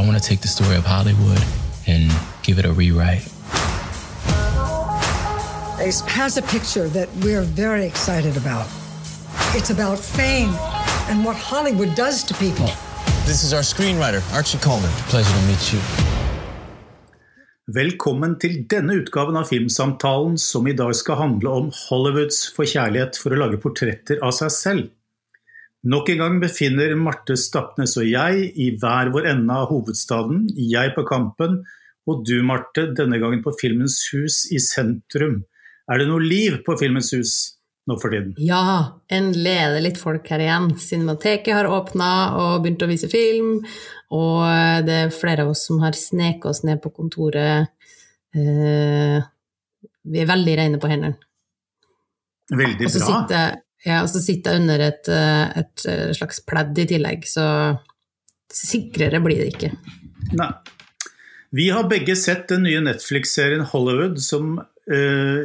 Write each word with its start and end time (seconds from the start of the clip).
I 0.00 0.02
want 0.02 0.16
to 0.16 0.26
take 0.26 0.40
the 0.40 0.48
story 0.48 0.76
of 0.76 0.86
Hollywood 0.86 1.44
and 1.86 2.10
give 2.42 2.58
it 2.58 2.64
a 2.64 2.72
rewrite. 2.72 3.20
Ace 5.78 6.00
has 6.08 6.38
a 6.38 6.42
picture 6.54 6.88
that 6.88 7.08
we're 7.16 7.42
very 7.42 7.84
excited 7.84 8.38
about. 8.38 8.66
It's 9.52 9.68
about 9.68 9.98
fame 9.98 10.54
and 11.10 11.22
what 11.22 11.36
Hollywood 11.36 11.94
does 11.94 12.24
to 12.24 12.34
people. 12.34 12.64
This 13.26 13.44
is 13.44 13.52
our 13.52 13.60
screenwriter, 13.60 14.22
Archie 14.32 14.56
Coleman. 14.56 14.90
Pleasure 15.12 15.36
to 15.36 15.46
meet 15.46 15.72
you. 15.74 15.80
Velkommen 17.68 18.38
til 18.40 18.64
denne 18.72 18.96
utgaven 19.02 19.36
av 19.36 19.52
Filmsamtalen, 19.52 20.38
som 20.38 20.64
i 20.66 20.72
dag 20.72 20.94
skal 20.96 21.20
handle 21.20 21.52
om 21.58 21.68
Hollywoods 21.90 22.46
forkjærlighet 22.56 23.20
for 23.20 23.36
å 23.36 23.42
lage 23.44 23.60
portretter 23.60 24.24
av 24.24 24.32
seg 24.32 24.56
selv. 24.56 24.88
Nok 25.88 26.10
en 26.12 26.18
gang 26.20 26.40
befinner 26.42 26.92
Marte 27.00 27.38
Stapnes 27.40 27.94
og 27.96 28.04
jeg 28.04 28.50
i 28.52 28.66
hver 28.76 29.08
vår 29.14 29.30
ende 29.30 29.54
av 29.62 29.70
hovedstaden, 29.70 30.42
jeg 30.60 30.92
på 30.92 31.06
Kampen, 31.08 31.62
og 32.10 32.26
du, 32.28 32.40
Marte, 32.44 32.90
denne 32.96 33.20
gangen 33.22 33.40
på 33.44 33.54
Filmens 33.56 33.96
hus 34.12 34.42
i 34.52 34.60
sentrum. 34.60 35.38
Er 35.90 36.02
det 36.02 36.10
noe 36.10 36.20
liv 36.20 36.58
på 36.66 36.76
Filmens 36.80 37.08
hus 37.16 37.32
nå 37.88 37.96
for 38.02 38.12
tiden? 38.12 38.34
Ja, 38.44 39.00
endelig 39.08 39.54
er 39.56 39.72
det 39.72 39.84
litt 39.86 40.02
folk 40.02 40.28
her 40.28 40.44
igjen. 40.44 40.68
Cinemateket 40.80 41.56
har 41.56 41.70
åpna 41.72 42.10
og 42.42 42.60
begynt 42.66 42.84
å 42.84 42.90
vise 42.90 43.08
film, 43.12 43.62
og 44.12 44.84
det 44.84 45.00
er 45.06 45.16
flere 45.16 45.46
av 45.46 45.54
oss 45.54 45.64
som 45.70 45.80
har 45.84 45.96
sneket 45.96 46.50
oss 46.52 46.60
ned 46.68 46.82
på 46.84 46.92
kontoret. 46.92 47.72
Eh, 48.36 49.16
vi 50.12 50.20
er 50.20 50.28
veldig 50.28 50.60
rene 50.60 50.82
på 50.82 50.92
hendene. 50.92 51.16
Veldig 52.52 52.84
Og 52.84 52.96
så 52.98 53.24
bra. 53.24 53.42
Ja, 53.86 54.02
og 54.02 54.10
så 54.12 54.20
sitter 54.22 54.54
jeg 54.54 54.62
under 54.64 54.84
et, 54.84 55.08
eh, 55.08 55.62
et 55.62 55.86
slags 56.18 56.42
pledd 56.44 56.78
i 56.82 56.88
tillegg, 56.90 57.24
så 57.28 57.46
sikrere 58.50 59.22
blir 59.24 59.40
det 59.40 59.54
ikke. 59.54 59.72
Nei. 60.38 60.50
Vi 61.50 61.66
har 61.74 61.88
begge 61.90 62.14
sett 62.18 62.46
den 62.50 62.62
nye 62.66 62.82
Netflix-serien 62.84 63.64
Hollywood, 63.72 64.20
som 64.22 64.52
uh, 64.60 65.40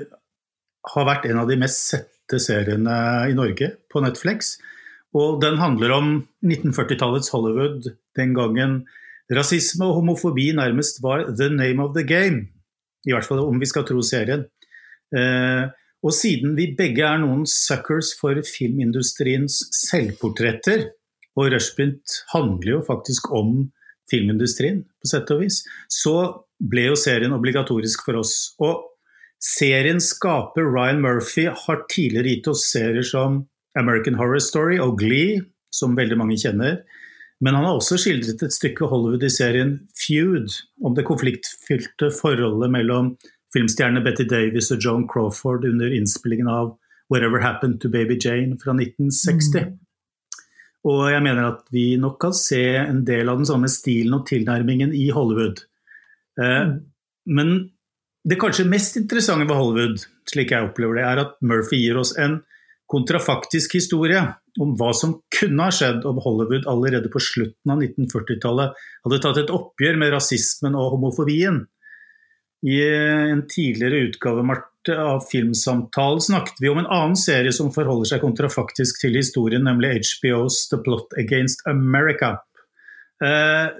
har 0.93 1.07
vært 1.07 1.25
en 1.25 1.39
av 1.41 1.49
de 1.49 1.57
mest 1.57 1.81
sette 1.89 2.37
seriene 2.41 2.97
i 3.31 3.33
Norge 3.37 3.71
på 3.89 4.03
Netflix. 4.05 4.55
Og 5.17 5.39
den 5.41 5.57
handler 5.57 5.95
om 5.95 6.11
1940-tallets 6.45 7.31
Hollywood, 7.33 7.89
den 8.19 8.35
gangen 8.37 8.83
rasisme 9.33 9.87
og 9.87 10.01
homofobi 10.01 10.51
nærmest 10.53 11.01
var 11.01 11.25
the 11.31 11.49
name 11.49 11.81
of 11.81 11.95
the 11.95 12.03
game. 12.05 12.51
I 13.05 13.13
hvert 13.13 13.25
fall 13.25 13.41
om 13.41 13.57
vi 13.61 13.69
skal 13.69 13.85
tro 13.87 14.03
serien. 14.05 14.45
Eh, 15.15 15.65
og 16.05 16.13
siden 16.13 16.53
vi 16.57 16.69
begge 16.77 17.01
er 17.05 17.21
noen 17.21 17.47
suckers 17.49 18.11
for 18.19 18.37
filmindustriens 18.45 19.57
selvportretter, 19.73 20.91
og 21.35 21.49
Rushprint 21.51 22.19
handler 22.31 22.77
jo 22.77 22.81
faktisk 22.85 23.31
om 23.35 23.65
filmindustrien, 24.11 24.83
på 25.01 25.09
sett 25.09 25.31
og 25.33 25.41
vis, 25.41 25.63
så 25.91 26.15
ble 26.61 26.91
jo 26.91 26.99
serien 26.99 27.33
obligatorisk 27.35 28.05
for 28.05 28.21
oss. 28.21 28.53
Og 28.61 28.85
seriens 29.41 30.11
skaper 30.13 30.69
Ryan 30.69 31.01
Murphy 31.03 31.49
har 31.49 31.81
tidligere 31.91 32.35
gitt 32.35 32.51
oss 32.53 32.67
serier 32.69 33.05
som 33.05 33.43
American 33.75 34.19
Horror 34.19 34.43
Story 34.43 34.77
og 34.79 34.99
Glee, 35.01 35.41
som 35.73 35.97
veldig 35.97 36.19
mange 36.21 36.37
kjenner. 36.39 36.83
Men 37.43 37.57
han 37.57 37.65
har 37.67 37.75
også 37.75 37.97
skildret 37.99 38.45
et 38.45 38.55
stykke 38.55 38.87
Hollywood 38.87 39.25
i 39.25 39.33
serien 39.33 39.73
Feud, 39.99 40.53
om 40.85 40.95
det 40.95 41.03
konfliktfylte 41.09 42.13
forholdet 42.15 42.71
mellom 42.71 43.15
filmstjerne 43.55 44.03
Betty 44.05 44.27
Davis 44.29 44.71
og 44.75 44.83
Joan 44.83 45.07
Crawford 45.11 45.65
under 45.67 45.93
innspillingen 45.95 46.51
av 46.51 46.75
Whatever 47.13 47.41
Happened 47.43 47.79
to 47.81 47.89
Baby 47.89 48.17
Jane 48.19 48.57
fra 48.61 48.75
1960. 48.75 49.77
Og 50.85 51.05
jeg 51.09 51.23
mener 51.25 51.47
at 51.49 51.63
vi 51.73 51.95
nok 52.01 52.19
kan 52.21 52.35
se 52.37 52.61
en 52.77 53.03
del 53.07 53.29
av 53.31 53.39
den 53.41 53.49
samme 53.49 53.69
stilen 53.71 54.19
og 54.19 54.27
tilnærmingen 54.29 54.93
i 54.93 55.07
Hollywood. 55.13 55.63
Eh, 56.41 56.75
Men 57.25 57.55
det 58.25 58.37
kanskje 58.37 58.67
mest 58.69 58.97
interessante 58.97 59.47
ved 59.49 59.57
Hollywood, 59.57 60.03
slik 60.29 60.51
jeg 60.53 60.67
opplever 60.67 60.99
det, 60.99 61.05
er 61.05 61.21
at 61.23 61.31
Murphy 61.41 61.79
gir 61.81 61.97
oss 61.97 62.13
en 62.21 62.43
kontrafaktisk 62.89 63.73
historie 63.73 64.21
om 64.61 64.75
hva 64.77 64.91
som 64.93 65.15
kunne 65.33 65.65
ha 65.65 65.73
skjedd 65.73 66.05
om 66.05 66.19
Hollywood 66.21 66.67
allerede 66.69 67.09
på 67.09 67.21
slutten 67.21 67.73
av 67.73 67.81
1940-tallet 67.81 68.77
hadde 69.07 69.19
tatt 69.23 69.39
et 69.41 69.53
oppgjør 69.53 69.97
med 70.01 70.13
rasismen 70.13 70.77
og 70.77 70.93
homofobien. 70.93 71.63
I 72.65 72.75
en 73.31 73.43
tidligere 73.47 74.07
utgave 74.07 74.43
Marte, 74.43 74.95
av 74.97 75.23
Filmsamtalen 75.31 76.21
snakket 76.21 76.59
vi 76.61 76.69
om 76.69 76.77
en 76.81 76.89
annen 76.89 77.17
serie 77.17 77.53
som 77.53 77.71
forholder 77.73 78.09
seg 78.09 78.21
kontrafaktisk 78.21 78.99
til 79.01 79.17
historien, 79.17 79.65
nemlig 79.65 79.95
HBOs 79.97 80.67
The 80.69 80.77
Plot 80.85 81.15
Against 81.21 81.65
America. 81.69 82.35
Eh, 83.21 83.73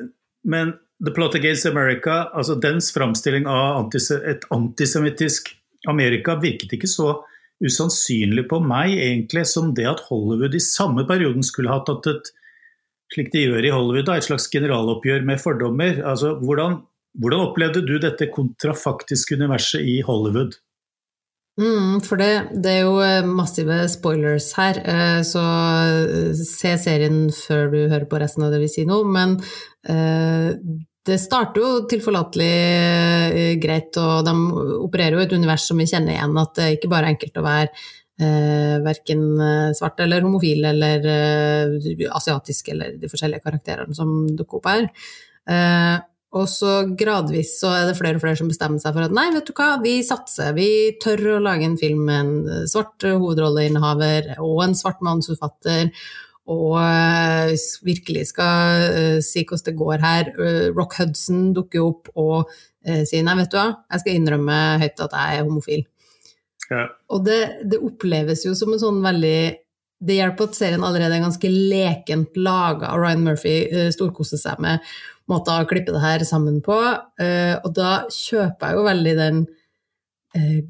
men 0.50 0.74
The 1.06 1.14
Plot 1.14 1.38
Against 1.38 1.66
America, 1.70 2.24
altså 2.34 2.56
dens 2.62 2.92
framstilling 2.94 3.46
av 3.50 3.92
et 3.94 4.46
antisemittisk 4.54 5.54
Amerika, 5.90 6.38
virket 6.42 6.74
ikke 6.74 6.90
så 6.90 7.12
usannsynlig 7.64 8.48
på 8.50 8.60
meg 8.66 8.96
egentlig 8.98 9.46
som 9.50 9.74
det 9.78 9.86
at 9.90 10.04
Hollywood 10.10 10.58
i 10.58 10.64
samme 10.64 11.06
perioden 11.08 11.46
skulle 11.46 11.74
ha 11.74 11.82
tatt 11.88 12.10
et 12.12 12.34
slik 13.14 13.32
de 13.34 13.46
gjør 13.46 13.68
i 13.68 13.74
Hollywood, 13.74 14.10
et 14.10 14.28
slags 14.28 14.48
generaloppgjør 14.52 15.26
med 15.28 15.42
fordommer. 15.42 16.02
Altså, 16.04 16.34
hvordan, 16.42 16.80
hvordan 17.22 17.48
opplevde 17.50 17.84
du 17.86 17.98
dette 18.02 18.30
kontrafaktiske 18.34 19.38
universet 19.40 19.86
i 19.86 20.00
Hollywood? 20.06 20.58
Mm, 21.56 22.02
for 22.04 22.20
det, 22.20 22.32
det 22.52 22.72
er 22.72 22.82
jo 22.84 22.98
eh, 23.00 23.28
massive 23.28 23.78
spoilers 23.88 24.50
her, 24.58 24.80
eh, 24.84 25.22
så 25.24 25.44
eh, 25.44 26.34
se 26.36 26.74
serien 26.82 27.30
før 27.32 27.70
du 27.72 27.78
hører 27.86 28.10
på 28.12 28.20
resten 28.20 28.44
av 28.44 28.52
det 28.52 28.60
vi 28.66 28.72
sier 28.72 28.90
nå. 28.90 29.00
Men 29.08 29.40
det 31.06 31.20
starter 31.22 31.62
jo 31.62 31.84
tilforlatelig 31.86 33.60
greit, 33.62 34.00
og 34.02 34.26
de 34.26 34.34
opererer 34.82 35.14
jo 35.14 35.22
et 35.22 35.36
univers 35.38 35.68
som 35.70 35.78
vi 35.78 35.86
kjenner 35.86 36.16
igjen. 36.16 36.34
At 36.42 36.58
det 36.58 36.72
ikke 36.76 36.90
bare 36.90 37.12
er 37.12 37.14
enkelt 37.14 37.38
å 37.38 37.44
være 37.46 37.70
eh, 38.26 38.74
verken 38.82 39.22
svart 39.78 40.02
eller 40.02 40.26
homofil 40.26 40.66
eller 40.72 41.06
asiatisk 42.10 42.74
eller 42.74 42.98
de 42.98 43.12
forskjellige 43.12 43.46
karakterene 43.46 43.96
som 43.96 44.18
dukker 44.34 44.60
opp 44.60 44.72
her. 44.72 44.90
Eh, 45.46 45.96
og 46.36 46.50
så 46.52 46.72
gradvis 47.00 47.54
så 47.62 47.72
er 47.72 47.88
det 47.88 47.96
flere 47.96 48.20
og 48.20 48.24
flere 48.26 48.40
som 48.40 48.50
bestemmer 48.52 48.82
seg 48.84 48.96
for 48.96 49.08
at 49.08 49.16
nei, 49.16 49.30
vet 49.32 49.48
du 49.48 49.54
hva, 49.56 49.70
vi 49.84 49.96
satser. 50.04 50.52
Vi 50.58 50.68
tør 51.02 51.38
å 51.38 51.42
lage 51.44 51.68
en 51.70 51.80
film 51.80 52.04
med 52.10 52.20
en 52.20 52.68
svart 52.68 53.08
hovedrolleinnehaver 53.08 54.34
og 54.44 54.62
en 54.66 54.76
svart 54.76 55.00
manusforfatter. 55.06 55.94
Og 56.52 56.76
uh, 56.78 57.56
virkelig 57.88 58.28
skal 58.30 58.84
uh, 58.94 59.18
si 59.24 59.42
hvordan 59.48 59.66
det 59.70 59.80
går 59.80 60.04
her. 60.04 60.34
Uh, 60.36 60.68
Rock 60.76 61.00
Hudson 61.00 61.48
dukker 61.56 61.88
opp 61.88 62.12
og 62.14 62.52
sier 62.86 63.24
nei, 63.26 63.34
vet 63.40 63.50
du 63.50 63.56
hva, 63.58 63.80
jeg 63.90 64.02
skal 64.04 64.14
innrømme 64.20 64.56
høyt 64.78 65.00
at 65.02 65.14
jeg 65.18 65.38
er 65.40 65.48
homofil. 65.48 65.80
Ja. 66.70 66.84
Og 67.14 67.24
det, 67.26 67.40
det, 67.66 67.80
oppleves 67.82 68.44
jo 68.46 68.54
som 68.58 68.76
en 68.76 68.82
sånn 68.82 69.00
veldig 69.02 69.40
Det 70.06 70.20
hjelper 70.20 70.50
at 70.50 70.58
serien 70.58 70.86
allerede 70.86 71.18
er 71.18 71.26
ganske 71.26 71.50
lekent 71.52 72.38
laga, 72.38 72.94
og 72.94 73.04
Ryan 73.04 73.26
Murphy 73.26 73.58
storkoser 73.96 74.42
seg 74.42 74.62
med 74.64 74.96
måter 75.32 75.64
å 75.64 75.70
klippe 75.70 75.94
det 75.96 76.04
her 76.04 76.26
sammen 76.28 76.60
på. 76.66 76.78
Og 76.78 77.72
da 77.74 77.94
kjøper 78.14 78.70
jeg 78.70 78.78
jo 78.78 78.84
veldig 78.86 79.16
den 79.18 79.40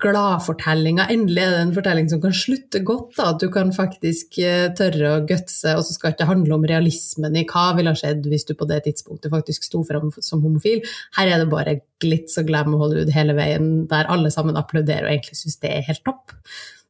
gladfortellinga. 0.02 1.08
Endelig 1.14 1.42
er 1.42 1.54
det 1.56 1.62
en 1.64 1.74
fortelling 1.76 2.10
som 2.12 2.22
kan 2.24 2.36
slutte 2.36 2.82
godt. 2.86 3.16
Da. 3.18 3.32
At 3.34 3.42
du 3.42 3.48
kan 3.54 3.74
faktisk 3.76 4.38
tørre 4.78 5.16
å 5.16 5.24
gutse, 5.28 5.74
og 5.74 5.84
så 5.86 5.96
skal 5.96 6.12
det 6.12 6.20
ikke 6.20 6.30
handle 6.30 6.58
om 6.58 6.68
realismen 6.70 7.38
i 7.40 7.46
hva 7.50 7.72
ville 7.78 7.94
ha 7.94 8.00
skjedd 8.00 8.28
hvis 8.30 8.48
du 8.50 8.54
på 8.58 8.68
det 8.70 8.84
tidspunktet 8.86 9.34
faktisk 9.34 9.66
sto 9.68 9.82
frem 9.88 10.12
som 10.20 10.44
homofil. 10.46 10.86
Her 11.18 11.34
er 11.34 11.44
det 11.44 11.50
bare 11.54 11.80
glitz 12.04 12.38
og 12.42 12.50
glam 12.50 12.76
og 12.76 12.86
Hollywood 12.86 13.14
hele 13.16 13.36
veien, 13.38 13.74
der 13.92 14.12
alle 14.12 14.32
sammen 14.34 14.60
applauderer 14.60 15.08
og 15.08 15.16
egentlig 15.16 15.40
syns 15.40 15.60
det 15.64 15.74
er 15.74 15.86
helt 15.90 16.04
topp. 16.06 16.36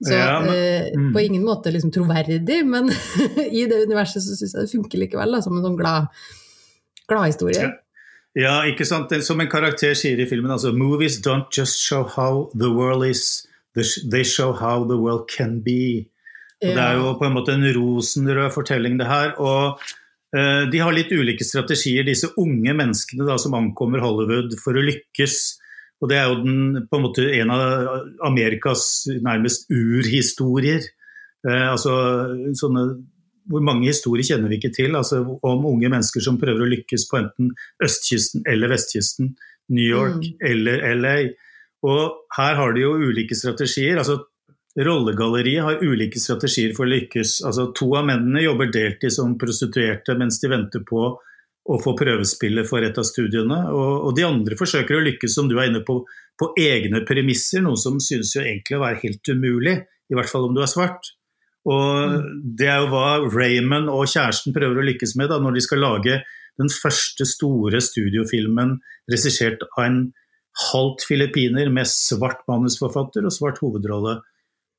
Så 0.04 0.12
ja, 0.12 0.42
men, 0.44 1.08
mm. 1.08 1.14
på 1.16 1.24
ingen 1.24 1.46
måte 1.48 1.72
liksom 1.72 1.94
troverdig, 1.96 2.60
men 2.68 2.92
i 3.60 3.64
det 3.70 3.86
universet 3.86 4.24
så 4.26 4.36
syns 4.36 4.58
jeg 4.58 4.68
det 4.68 4.74
funker 4.74 5.02
likevel, 5.06 5.38
da, 5.38 5.42
som 5.46 5.56
en 5.56 5.64
sånn 5.64 5.80
glad, 5.80 6.12
glad 7.08 7.30
historie. 7.32 7.70
Ja. 7.70 7.74
Ja, 8.36 8.58
ikke 8.68 8.84
sant. 8.88 9.14
Som 9.24 9.40
en 9.40 9.52
karakter 9.52 9.96
sier 9.96 10.20
i 10.20 10.28
filmen, 10.28 10.52
altså 10.52 10.74
Movies 10.76 11.22
don't 11.24 11.48
just 11.56 11.80
show 11.80 12.04
how 12.04 12.50
the 12.54 12.68
world 12.74 13.08
is, 13.08 13.46
they 13.76 14.26
show 14.28 14.52
how 14.54 14.84
the 14.84 14.98
world 15.00 15.30
can 15.32 15.62
be. 15.64 16.10
Ja. 16.60 16.74
Det 16.74 16.82
er 16.84 16.98
jo 17.00 17.14
på 17.20 17.28
en 17.28 17.36
måte 17.36 17.56
en 17.56 17.68
rosenrød 17.78 18.52
fortelling, 18.56 19.00
det 19.00 19.08
her. 19.08 19.36
Og 19.40 19.80
uh, 20.36 20.64
de 20.72 20.84
har 20.84 20.96
litt 20.96 21.14
ulike 21.16 21.48
strategier, 21.48 22.04
disse 22.08 22.34
unge 22.42 22.76
menneskene 22.76 23.28
da, 23.28 23.40
som 23.40 23.56
ankommer 23.56 24.04
Hollywood 24.04 24.58
for 24.64 24.76
å 24.76 24.84
lykkes. 24.84 25.40
Og 26.04 26.12
det 26.12 26.20
er 26.20 26.28
jo 26.28 26.42
den, 26.44 26.86
på 26.92 27.00
en 27.00 27.08
måte 27.08 27.30
en 27.40 27.56
av 27.56 27.66
Amerikas 28.28 29.06
nærmest 29.24 29.70
urhistorier. 29.72 30.84
Uh, 31.48 31.72
altså 31.72 31.96
sånne 32.58 32.90
hvor 33.50 33.64
mange 33.66 33.88
historier 33.90 34.26
kjenner 34.26 34.52
vi 34.52 34.60
ikke 34.60 34.74
til 34.76 34.96
altså 34.98 35.22
om 35.24 35.66
unge 35.70 35.90
mennesker 35.90 36.24
som 36.24 36.40
prøver 36.42 36.66
å 36.66 36.70
lykkes 36.72 37.08
på 37.10 37.20
enten 37.22 37.52
østkysten 37.84 38.46
eller 38.50 38.72
vestkysten, 38.74 39.36
New 39.74 39.86
York 39.86 40.22
mm. 40.22 40.40
eller 40.50 40.86
LA. 40.98 41.18
Og 41.86 42.32
her 42.38 42.58
har 42.58 42.74
de 42.74 42.86
jo 42.86 42.96
ulike 42.98 43.38
strategier. 43.38 43.98
altså 44.02 44.24
Rollegalleriet 44.76 45.64
har 45.64 45.84
ulike 45.84 46.20
strategier 46.20 46.74
for 46.76 46.88
å 46.88 46.92
lykkes. 46.92 47.38
Altså 47.48 47.70
To 47.78 47.94
av 48.00 48.10
mennene 48.10 48.44
jobber 48.44 48.72
deltid 48.74 49.14
som 49.14 49.38
prostituerte 49.40 50.18
mens 50.20 50.42
de 50.42 50.52
venter 50.52 50.84
på 50.88 51.08
å 51.66 51.78
få 51.82 51.96
prøvespillet 51.98 52.68
for 52.70 52.86
et 52.86 52.98
av 53.00 53.08
studiene. 53.08 53.62
Og, 53.72 53.94
og, 54.10 54.12
de 54.18 54.26
andre 54.28 54.58
forsøker 54.60 54.98
å 54.98 55.06
lykkes, 55.06 55.34
som 55.34 55.48
du 55.50 55.58
er 55.58 55.72
inne 55.72 55.82
på, 55.86 56.02
på 56.38 56.52
egne 56.62 57.02
premisser, 57.08 57.64
noe 57.66 57.80
som 57.80 57.98
synes 58.04 58.36
jo 58.36 58.44
egentlig 58.44 58.78
å 58.78 58.84
være 58.84 59.02
helt 59.02 59.32
umulig, 59.32 59.80
i 60.12 60.18
hvert 60.18 60.30
fall 60.30 60.50
om 60.50 60.58
du 60.58 60.62
er 60.62 60.70
svart. 60.70 61.16
Og 61.66 62.12
mm. 62.12 62.26
det 62.60 62.68
er 62.70 62.84
jo 62.84 62.92
hva 62.92 63.08
Raymond 63.26 63.90
og 63.90 64.06
kjæresten 64.12 64.54
prøver 64.56 64.82
å 64.82 64.86
lykkes 64.86 65.16
med 65.20 65.32
da, 65.34 65.40
når 65.42 65.58
de 65.58 65.66
skal 65.66 65.82
lage 65.82 66.20
den 66.62 66.70
første 66.72 67.26
store 67.28 67.82
studiofilmen 67.84 68.78
regissert 69.12 69.66
av 69.74 69.82
en 69.88 70.00
halvt 70.72 71.04
filippiner 71.10 71.72
med 71.74 71.90
svart 71.90 72.46
manusforfatter 72.48 73.26
og 73.28 73.34
svart 73.34 73.60
hovedrolle. 73.64 74.20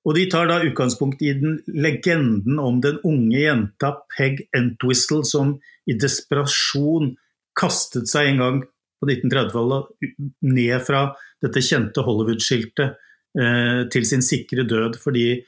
Og 0.06 0.14
De 0.14 0.24
tar 0.30 0.46
da 0.48 0.60
utgangspunkt 0.62 1.22
i 1.26 1.34
den 1.34 1.58
legenden 1.66 2.60
om 2.62 2.78
den 2.80 3.00
unge 3.04 3.40
jenta 3.42 3.96
Peg 4.14 4.44
Entwistle 4.56 5.24
som 5.26 5.56
i 5.90 5.96
desperasjon 5.98 7.16
kastet 7.58 8.08
seg 8.10 8.30
en 8.30 8.42
gang 8.42 8.60
på 9.02 9.08
1930-tallet 9.10 10.14
ned 10.46 10.78
fra 10.86 11.02
dette 11.42 11.62
kjente 11.64 12.04
Hollywood-skiltet 12.06 12.94
eh, 13.36 13.82
til 13.92 14.06
sin 14.08 14.24
sikre 14.24 14.64
død 14.68 14.96
fordi 15.02 15.42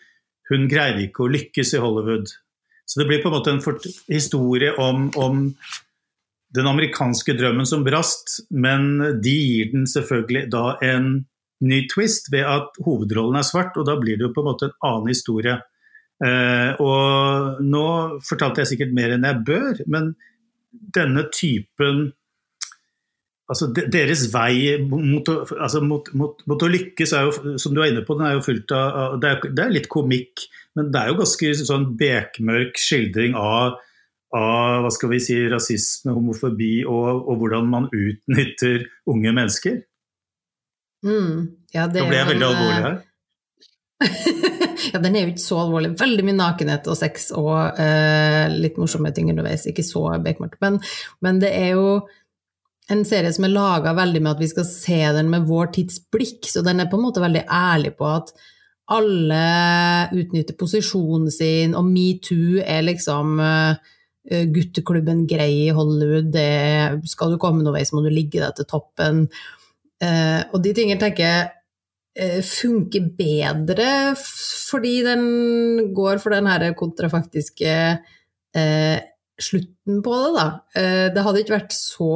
hun 0.53 0.69
greide 0.71 1.05
ikke 1.07 1.27
å 1.27 1.33
lykkes 1.33 1.75
i 1.77 1.83
Hollywood. 1.83 2.31
Så 2.89 3.01
det 3.01 3.09
blir 3.09 3.23
på 3.23 3.29
en 3.29 3.37
måte 3.37 3.53
en 3.53 3.63
historie 4.09 4.73
om, 4.81 5.09
om 5.21 5.49
den 6.57 6.69
amerikanske 6.71 7.35
drømmen 7.37 7.69
som 7.69 7.85
brast, 7.85 8.39
men 8.51 9.21
de 9.23 9.35
gir 9.35 9.73
den 9.75 9.85
selvfølgelig 9.91 10.47
da 10.55 10.71
en 10.85 11.11
ny 11.65 11.83
twist 11.91 12.31
ved 12.33 12.47
at 12.49 12.79
hovedrollen 12.85 13.41
er 13.41 13.47
svart, 13.47 13.77
og 13.77 13.89
da 13.89 13.99
blir 14.01 14.17
det 14.17 14.29
jo 14.29 14.33
på 14.33 14.45
en 14.45 14.49
måte 14.49 14.71
en 14.71 14.79
annen 14.89 15.11
historie. 15.13 15.59
Eh, 16.25 16.81
og 16.83 17.61
nå 17.63 17.87
fortalte 18.27 18.63
jeg 18.63 18.73
sikkert 18.73 18.97
mer 18.97 19.15
enn 19.15 19.27
jeg 19.27 19.45
bør, 19.47 19.83
men 19.91 20.13
denne 20.97 21.27
typen 21.35 22.09
Altså 23.49 23.71
deres 23.73 24.27
vei 24.29 24.77
mot 24.85 25.29
altså 25.33 25.81
mot, 25.81 26.11
mot, 26.13 26.43
mot 26.45 26.65
å, 26.65 26.69
lykkes 26.69 27.15
er 27.17 27.29
jo, 27.29 27.55
som 27.57 27.73
du 27.73 27.81
er 27.81 27.95
inne 27.95 28.05
på, 28.05 28.19
den 28.19 28.27
er 28.29 28.37
jo 28.37 28.45
fullt 28.45 28.75
av 28.77 29.17
det 29.23 29.31
er, 29.31 29.45
det 29.49 29.63
er, 29.65 29.73
litt 29.73 29.89
komikk, 29.89 30.45
men 30.77 30.91
det 30.93 31.01
er 31.01 31.13
jo 31.13 31.21
ganske 31.23 31.53
sånn 31.63 31.87
bekmørk 31.97 32.77
skildring 32.77 33.39
av, 33.41 33.79
av 34.37 34.85
hva 34.85 34.93
skal 34.93 35.15
vi 35.15 35.23
si, 35.25 35.39
rasisme, 35.49 36.13
homofobi 36.13 36.75
og, 36.85 37.25
og 37.25 37.41
hvordan 37.41 37.73
man 37.73 37.89
utnytter 37.89 38.85
unge 39.09 39.33
mennesker. 39.41 39.81
Mm. 41.07 41.49
Ja, 41.73 41.87
det 41.89 42.03
Nå 42.03 42.11
ble 42.11 42.19
jeg 42.19 42.31
veldig 42.35 42.49
alvorlig 42.51 42.85
her. 42.85 42.99
ja, 44.93 45.01
den 45.03 45.17
er 45.17 45.25
jo 45.25 45.33
ikke 45.33 45.45
så 45.45 45.59
alvorlig. 45.63 45.93
Veldig 45.99 46.25
mye 46.27 46.39
nakenhet 46.39 46.89
og 46.91 46.99
sex 46.99 47.31
og 47.37 47.81
uh, 47.81 48.45
litt 48.55 48.79
morsomme 48.81 49.13
ting 49.15 49.31
underveis. 49.33 49.67
Ikke 49.71 49.87
så 49.87 50.05
bekmørkt. 50.25 50.61
Men, 50.65 50.81
men, 51.25 51.41
det 51.43 51.53
er 51.57 51.75
jo 51.77 51.87
en 52.93 53.05
serie 53.05 53.33
som 53.35 53.45
er 53.45 53.53
laga 53.53 53.93
veldig 53.97 54.23
med 54.25 54.35
at 54.35 54.43
vi 54.43 54.49
skal 54.51 54.67
se 54.69 55.01
den 55.17 55.29
med 55.33 55.49
vår 55.49 55.73
tids 55.77 56.01
blikk, 56.13 56.49
så 56.49 56.63
den 56.65 56.81
er 56.81 56.89
på 56.89 56.99
en 56.99 57.05
måte 57.05 57.23
veldig 57.23 57.45
ærlig 57.45 57.95
på 57.99 58.09
at 58.09 58.33
alle 58.89 59.43
utnytter 60.17 60.57
posisjonen 60.57 61.29
sin, 61.33 61.77
og 61.77 61.85
metoo 61.91 62.63
er 62.63 62.87
liksom 62.87 63.37
uh, 63.43 63.77
gutteklubben 64.25 65.27
grei 65.29 65.67
i 65.67 65.77
Hollywood, 65.77 66.33
det, 66.33 67.05
skal 67.13 67.35
du 67.35 67.41
komme 67.41 67.61
noen 67.61 67.77
vei, 67.77 67.85
så 67.85 67.99
må 67.99 68.05
du 68.07 68.11
ligge 68.13 68.41
deg 68.41 68.57
til 68.57 68.69
toppen. 68.71 69.27
Uh, 70.01 70.41
og 70.55 70.61
de 70.65 70.73
tingene 70.73 71.01
tenker 71.03 71.29
jeg 71.29 71.55
funker 72.43 73.05
bedre 73.15 74.17
fordi 74.19 75.05
den 75.07 75.93
går 75.95 76.19
for 76.19 76.35
den 76.35 76.49
her 76.51 76.65
kontrafaktiske 76.75 77.75
slutten 79.39 80.01
på 80.03 80.17
det, 80.25 80.31
da. 80.35 80.47
det 81.15 81.23
hadde 81.23 81.45
ikke 81.45 81.55
vært 81.55 81.77
så 81.77 82.09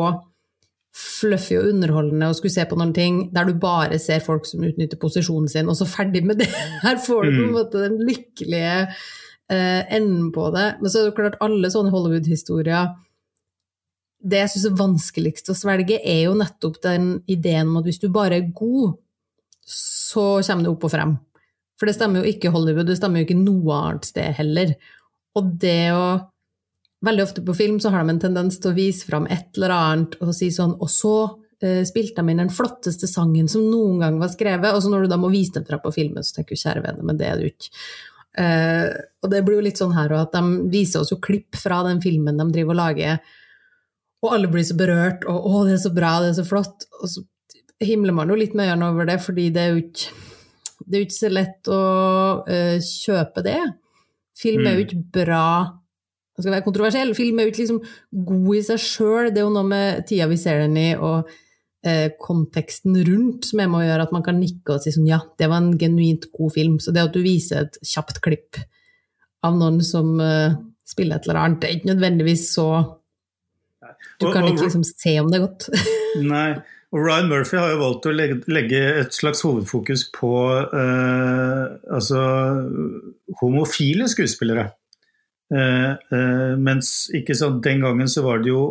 fluffy 0.93 1.57
og 1.57 1.71
underholdende 1.71 2.29
å 2.29 2.37
skulle 2.37 2.53
se 2.53 2.67
på 2.69 2.77
noen 2.77 2.93
ting 2.97 3.21
der 3.33 3.49
du 3.49 3.55
bare 3.61 3.97
ser 4.03 4.21
folk 4.25 4.45
som 4.49 4.65
utnytter 4.67 5.01
posisjonen 5.01 5.49
sin, 5.49 5.71
og 5.71 5.79
så 5.79 5.89
ferdig 5.89 6.25
med 6.29 6.43
det. 6.43 6.51
Her 6.85 7.01
får 7.01 7.25
du 7.25 7.31
på 7.31 7.39
en 7.39 7.49
mm. 7.49 7.57
måte 7.57 7.87
den 7.87 8.01
lykkelige 8.05 8.77
enden 9.53 10.29
på 10.33 10.47
det. 10.55 10.69
Men 10.81 10.89
så 10.89 11.01
er 11.01 11.09
det 11.09 11.17
klart, 11.17 11.41
alle 11.45 11.69
sånne 11.73 11.93
Hollywood-historier 11.93 12.93
det 14.23 14.43
jeg 14.45 14.53
syns 14.53 14.67
er 14.69 14.79
vanskeligst 14.79 15.51
å 15.51 15.57
svelge, 15.57 15.99
er 15.99 16.27
jo 16.29 16.37
nettopp 16.39 16.79
den 16.85 17.13
ideen 17.31 17.71
om 17.71 17.81
at 17.81 17.89
hvis 17.89 18.01
du 18.03 18.09
bare 18.13 18.39
er 18.39 18.51
god, 18.55 18.97
så 19.67 20.27
kommer 20.47 20.67
det 20.67 20.73
opp 20.73 20.87
og 20.87 20.93
frem. 20.93 21.17
For 21.79 21.91
det 21.91 21.97
stemmer 21.97 22.23
jo 22.23 22.31
ikke 22.31 22.53
Hollywood, 22.55 22.87
det 22.87 22.99
stemmer 23.01 23.23
jo 23.23 23.27
ikke 23.27 23.41
noe 23.41 23.79
annet 23.81 24.07
sted 24.07 24.37
heller. 24.39 24.77
Og 25.39 25.49
det 25.63 25.91
å 25.97 26.05
Veldig 27.03 27.25
ofte 27.25 27.43
på 27.43 27.55
film 27.59 27.81
så 27.83 27.91
har 27.91 28.05
de 28.05 28.15
en 28.15 28.23
tendens 28.23 28.61
til 28.63 28.71
å 28.71 28.77
vise 28.77 29.07
fram 29.09 29.27
et 29.27 29.59
eller 29.59 29.75
annet 29.75 30.15
og 30.23 30.31
si 30.37 30.53
sånn 30.55 30.77
Og 30.79 30.91
så 30.93 31.17
uh, 31.35 31.83
spilte 31.89 32.23
de 32.23 32.35
inn 32.35 32.43
den 32.45 32.55
flotteste 32.55 33.11
sangen 33.11 33.51
som 33.51 33.67
noen 33.67 34.01
gang 34.05 34.23
var 34.23 34.31
skrevet, 34.31 34.71
og 34.71 34.85
så 34.85 34.93
når 34.93 35.05
du 35.05 35.13
da 35.13 35.19
må 35.21 35.33
vise 35.33 35.57
den 35.59 35.67
fra 35.69 35.81
på 35.83 35.95
filmen, 35.95 36.23
så 36.23 36.39
tenker 36.39 36.55
du 36.55 36.63
kjære 36.63 36.87
vene, 36.87 37.07
men 37.07 37.19
det 37.19 37.29
er 37.29 37.43
du 37.43 37.51
ikke. 37.51 37.73
Uh, 38.33 38.89
og 39.21 39.35
det 39.35 39.43
blir 39.45 39.59
jo 39.59 39.67
litt 39.67 39.81
sånn 39.81 39.97
her 39.97 40.15
òg, 40.15 40.29
at 40.31 40.39
de 40.39 40.73
viser 40.73 41.03
oss 41.03 41.13
jo 41.13 41.21
klipp 41.23 41.59
fra 41.59 41.83
den 41.85 42.01
filmen 42.05 42.39
de 42.39 42.49
driver 42.55 42.77
og 42.77 42.81
lager 42.81 43.23
og 44.23 44.37
alle 44.37 44.51
blir 44.51 44.65
så 44.67 44.77
berørt, 44.79 45.25
og 45.27 45.47
'å, 45.47 45.65
det 45.67 45.77
er 45.77 45.83
så 45.83 45.91
bra, 45.95 46.21
det 46.23 46.31
er 46.31 46.39
så 46.39 46.47
flott'. 46.47 46.87
Og 47.03 47.09
så 47.11 47.25
himler 47.83 48.15
man 48.15 48.31
jo 48.31 48.39
litt 48.39 48.55
med 48.55 48.71
øynene 48.71 48.91
over 48.91 49.07
det, 49.07 49.19
fordi 49.21 49.51
det 49.51 49.63
er 49.63 49.71
jo 49.73 49.83
ikke, 49.83 50.11
det 50.87 50.95
er 50.95 51.01
jo 51.01 51.07
ikke 51.09 51.19
så 51.19 51.31
lett 51.33 51.69
å 51.69 51.83
uh, 52.47 52.79
kjøpe 52.79 53.43
det. 53.43 53.61
Film 54.39 54.67
er 54.67 54.77
jo 54.77 54.83
mm. 54.83 54.87
ikke 54.87 55.25
bra 55.25 55.49
det 56.33 56.45
skal 56.45 56.55
være 56.55 56.65
kontroversiell. 56.67 57.15
Film 57.17 57.39
er 57.39 57.47
jo 57.47 57.53
ikke 57.53 57.63
liksom 57.63 57.81
god 58.33 58.51
i 58.57 58.65
seg 58.71 58.83
sjøl, 58.83 59.31
det 59.31 59.43
er 59.43 59.47
jo 59.47 59.55
noe 59.55 59.69
med 59.69 60.05
tida 60.09 60.29
vi 60.31 60.41
ser 60.41 60.63
den 60.65 60.79
i, 60.81 60.89
og 60.97 61.29
eh, 61.85 62.09
konteksten 62.23 62.97
rundt 63.09 63.51
som 63.51 63.63
er 63.63 63.71
med 63.71 63.83
å 63.83 63.87
gjøre 63.87 64.09
at 64.09 64.17
man 64.17 64.25
kan 64.27 64.41
nikke 64.41 64.77
og 64.77 64.85
si 64.85 64.95
sånn 64.95 65.11
ja, 65.11 65.21
det 65.39 65.51
var 65.53 65.63
en 65.63 65.77
genuint 65.81 66.29
god 66.33 66.55
film. 66.57 66.81
Så 66.81 66.95
det 66.95 67.05
at 67.05 67.15
du 67.15 67.23
viser 67.25 67.67
et 67.67 67.81
kjapt 67.85 68.23
klipp 68.25 68.61
av 69.45 69.57
noen 69.59 69.81
som 69.85 70.17
eh, 70.23 70.59
spiller 70.89 71.19
et 71.19 71.29
eller 71.29 71.43
annet, 71.43 71.63
det 71.63 71.69
er 71.69 71.79
ikke 71.79 71.93
nødvendigvis 71.95 72.51
så 72.57 72.69
du 74.21 74.29
kan 74.31 74.47
ikke 74.47 74.69
liksom 74.69 74.85
se 74.87 75.17
om 75.21 75.31
det 75.31 75.41
er 75.41 75.49
godt. 75.49 75.69
nei. 76.35 76.53
Og 76.93 77.01
Ryan 77.01 77.31
Murphy 77.31 77.57
har 77.57 77.71
jo 77.73 77.81
valgt 77.81 78.07
å 78.09 78.13
legge 78.13 78.81
et 79.01 79.15
slags 79.17 79.41
hovedfokus 79.47 80.05
på 80.13 80.33
eh, 80.77 81.63
altså, 81.89 82.21
homofile 83.41 84.11
skuespillere. 84.13 84.67
Uh, 85.53 85.99
uh, 86.13 86.55
mens 86.57 87.11
ikke 87.15 87.37
sant, 87.37 87.63
den 87.65 87.83
gangen 87.85 88.09
så 88.09 88.25
var 88.25 88.41
det 88.43 88.53
jo 88.53 88.63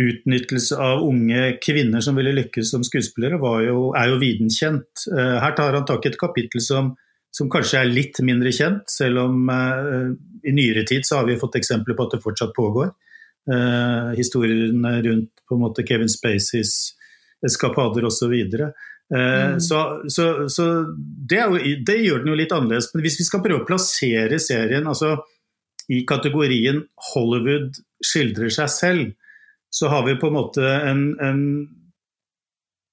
utnyttelse 0.00 0.76
av 0.80 1.04
unge 1.06 1.54
kvinner 1.62 2.02
som 2.02 2.18
ville 2.18 2.34
lykkes 2.34 2.72
som 2.74 2.82
skuespillere, 2.84 3.38
jo, 3.62 3.92
er 3.94 4.10
jo 4.10 4.18
viden 4.18 4.50
kjent. 4.50 5.04
her 5.06 5.54
tar 5.54 5.76
han 5.78 5.86
tak 5.86 6.02
i 6.02 6.10
et 6.10 6.18
kapittel 6.18 6.58
som, 6.60 6.88
som, 7.30 7.46
kanskje 7.46 7.78
er 7.78 7.92
litt 7.92 8.18
mindre 8.26 8.50
kjent, 8.50 8.90
selv 8.90 9.22
om 9.22 9.46
i 9.46 10.50
nyere 10.56 10.82
tid 10.90 11.06
så 11.06 11.20
har 11.20 11.28
vi 11.30 11.38
fått 11.38 11.60
eksempler 11.60 11.94
på 11.94 12.08
at 12.08 12.16
det 12.16 12.24
fortsatt 12.26 12.50
pågår 12.58 12.90
Uh, 13.44 14.16
historiene 14.16 15.02
rundt 15.04 15.42
på 15.44 15.54
en 15.54 15.60
måte 15.60 15.82
Kevin 15.84 16.08
Spaceys 16.08 16.94
eskapader 17.46 18.04
osv. 18.08 18.32
Eh, 19.14 19.50
mm. 19.52 19.60
Så, 19.60 20.02
så, 20.08 20.48
så 20.48 20.84
det, 21.30 21.40
jo, 21.40 21.58
det, 21.86 21.96
gjør 22.00 22.22
den 22.22 22.32
jo 22.32 22.38
litt 22.38 22.54
annerledes. 22.56 22.90
Men 22.94 23.04
hvis 23.04 23.18
vi 23.20 23.26
skal 23.28 23.42
prøve 23.44 23.62
å 23.62 23.68
plassere 23.68 24.40
serien 24.42 24.88
altså, 24.88 25.18
i 25.92 26.00
kategorien 26.08 26.84
Hollywood 27.12 27.76
skildrer 28.04 28.52
seg 28.52 28.70
selv, 28.72 29.12
så 29.74 29.90
har 29.92 30.04
vi 30.06 30.16
på 30.20 30.30
en 30.30 30.36
måte 30.38 30.64
en, 30.64 31.06
en 31.20 31.40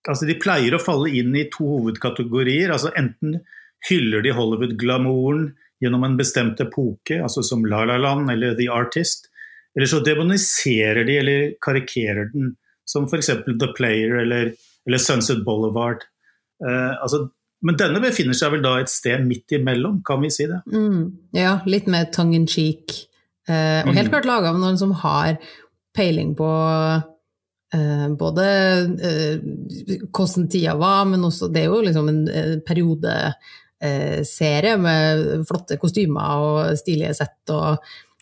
altså 0.09 0.25
De 0.25 0.35
pleier 0.41 0.73
å 0.73 0.81
falle 0.81 1.11
inn 1.13 1.35
i 1.37 1.45
to 1.53 1.67
hovedkategorier. 1.67 2.71
altså 2.73 2.89
Enten 2.97 3.37
hyller 3.89 4.23
de 4.25 4.33
Hollywood-glamouren 4.33 5.51
gjennom 5.81 6.05
en 6.05 6.17
bestemt 6.17 6.61
epoke, 6.61 7.19
altså 7.21 7.43
som 7.45 7.65
La 7.69 7.83
La 7.85 7.99
Land 8.01 8.31
eller 8.33 8.55
The 8.57 8.67
Artist, 8.73 9.29
eller 9.77 9.89
så 9.89 10.01
demoniserer 10.03 11.05
de 11.07 11.17
eller 11.21 11.53
karikerer 11.63 12.31
den, 12.33 12.55
som 12.85 13.05
f.eks. 13.07 13.31
The 13.47 13.69
Player 13.77 14.17
eller, 14.23 14.51
eller 14.87 15.01
Sunset 15.01 15.45
Boulevard. 15.45 16.03
Uh, 16.65 16.97
altså, 17.01 17.27
men 17.61 17.77
denne 17.77 18.01
befinner 18.03 18.33
seg 18.37 18.51
vel 18.55 18.63
da 18.65 18.71
et 18.81 18.91
sted 18.91 19.19
midt 19.27 19.51
imellom, 19.57 19.95
kan 20.05 20.21
vi 20.23 20.29
si 20.33 20.45
det? 20.49 20.59
Mm, 20.71 21.01
ja, 21.37 21.53
litt 21.69 21.87
mer 21.91 22.05
tongue 22.13 22.37
in 22.39 22.47
cheek. 22.49 22.85
Eh, 23.49 23.81
og 23.85 23.93
helt 23.93 24.09
mm. 24.09 24.13
klart 24.13 24.29
laga 24.29 24.49
av 24.51 24.57
noen 24.61 24.77
som 24.79 24.91
har 25.01 25.31
peiling 25.97 26.31
på 26.37 26.49
eh, 27.75 28.07
både 28.17 28.45
hvordan 30.09 30.49
tida 30.51 30.73
var, 30.79 31.01
men 31.09 31.27
også 31.27 31.45
Det 31.51 31.61
er 31.63 31.69
jo 31.69 31.85
liksom 31.85 32.05
en 32.11 32.21
periodeserie 32.67 34.75
med 34.81 35.45
flotte 35.49 35.75
kostymer 35.81 36.27
og 36.45 36.57
stilige 36.79 37.13
sett 37.17 37.43
og 37.53 37.69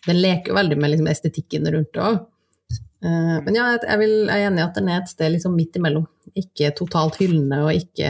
den 0.07 0.21
leker 0.21 0.55
veldig 0.55 0.77
med 0.79 0.89
liksom, 0.93 1.09
estetikken 1.11 1.67
rundt 1.73 1.93
det 1.95 2.03
òg. 2.03 2.15
Eh, 3.05 3.37
men 3.45 3.55
ja, 3.55 3.63
jeg, 3.77 3.97
vil, 4.01 4.15
jeg, 4.27 4.35
er 4.35 4.49
enig 4.49 4.61
i 4.61 4.67
at 4.67 4.77
den 4.79 4.91
er 4.91 5.01
et 5.01 5.11
sted 5.11 5.29
liksom 5.33 5.55
midt 5.57 5.79
imellom. 5.79 6.05
Ikke 6.39 6.73
totalt 6.77 7.19
hyllende, 7.21 7.57
og 7.65 7.71
ikke 7.75 8.09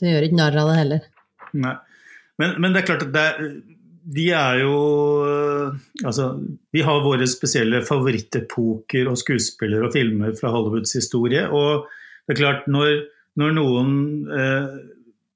Det 0.00 0.10
gjør 0.10 0.26
ikke 0.26 0.40
narr 0.40 0.60
av 0.62 0.70
det 0.70 0.78
heller. 0.80 1.08
Nei. 1.54 1.74
Men, 2.40 2.56
men, 2.58 2.74
det 2.74 2.82
er 2.82 2.88
klart 2.88 3.06
at 3.06 3.14
det 3.14 3.28
vi 4.14 4.26
er 4.36 4.58
jo 4.60 4.74
eh, 5.24 5.76
Altså, 6.04 6.26
vi 6.74 6.82
har 6.84 7.04
våre 7.04 7.26
spesielle 7.30 7.80
favorittepoker 7.86 9.08
og 9.08 9.16
skuespillere 9.20 9.88
og 9.88 9.94
filmer 9.94 10.34
fra 10.36 10.50
Hollywoods 10.52 10.92
historie. 10.98 11.46
Og 11.48 11.86
det 12.26 12.34
er 12.34 12.40
klart, 12.42 12.66
når, 12.68 13.06
når 13.40 13.54
noen 13.56 13.94
eh, 14.28 14.74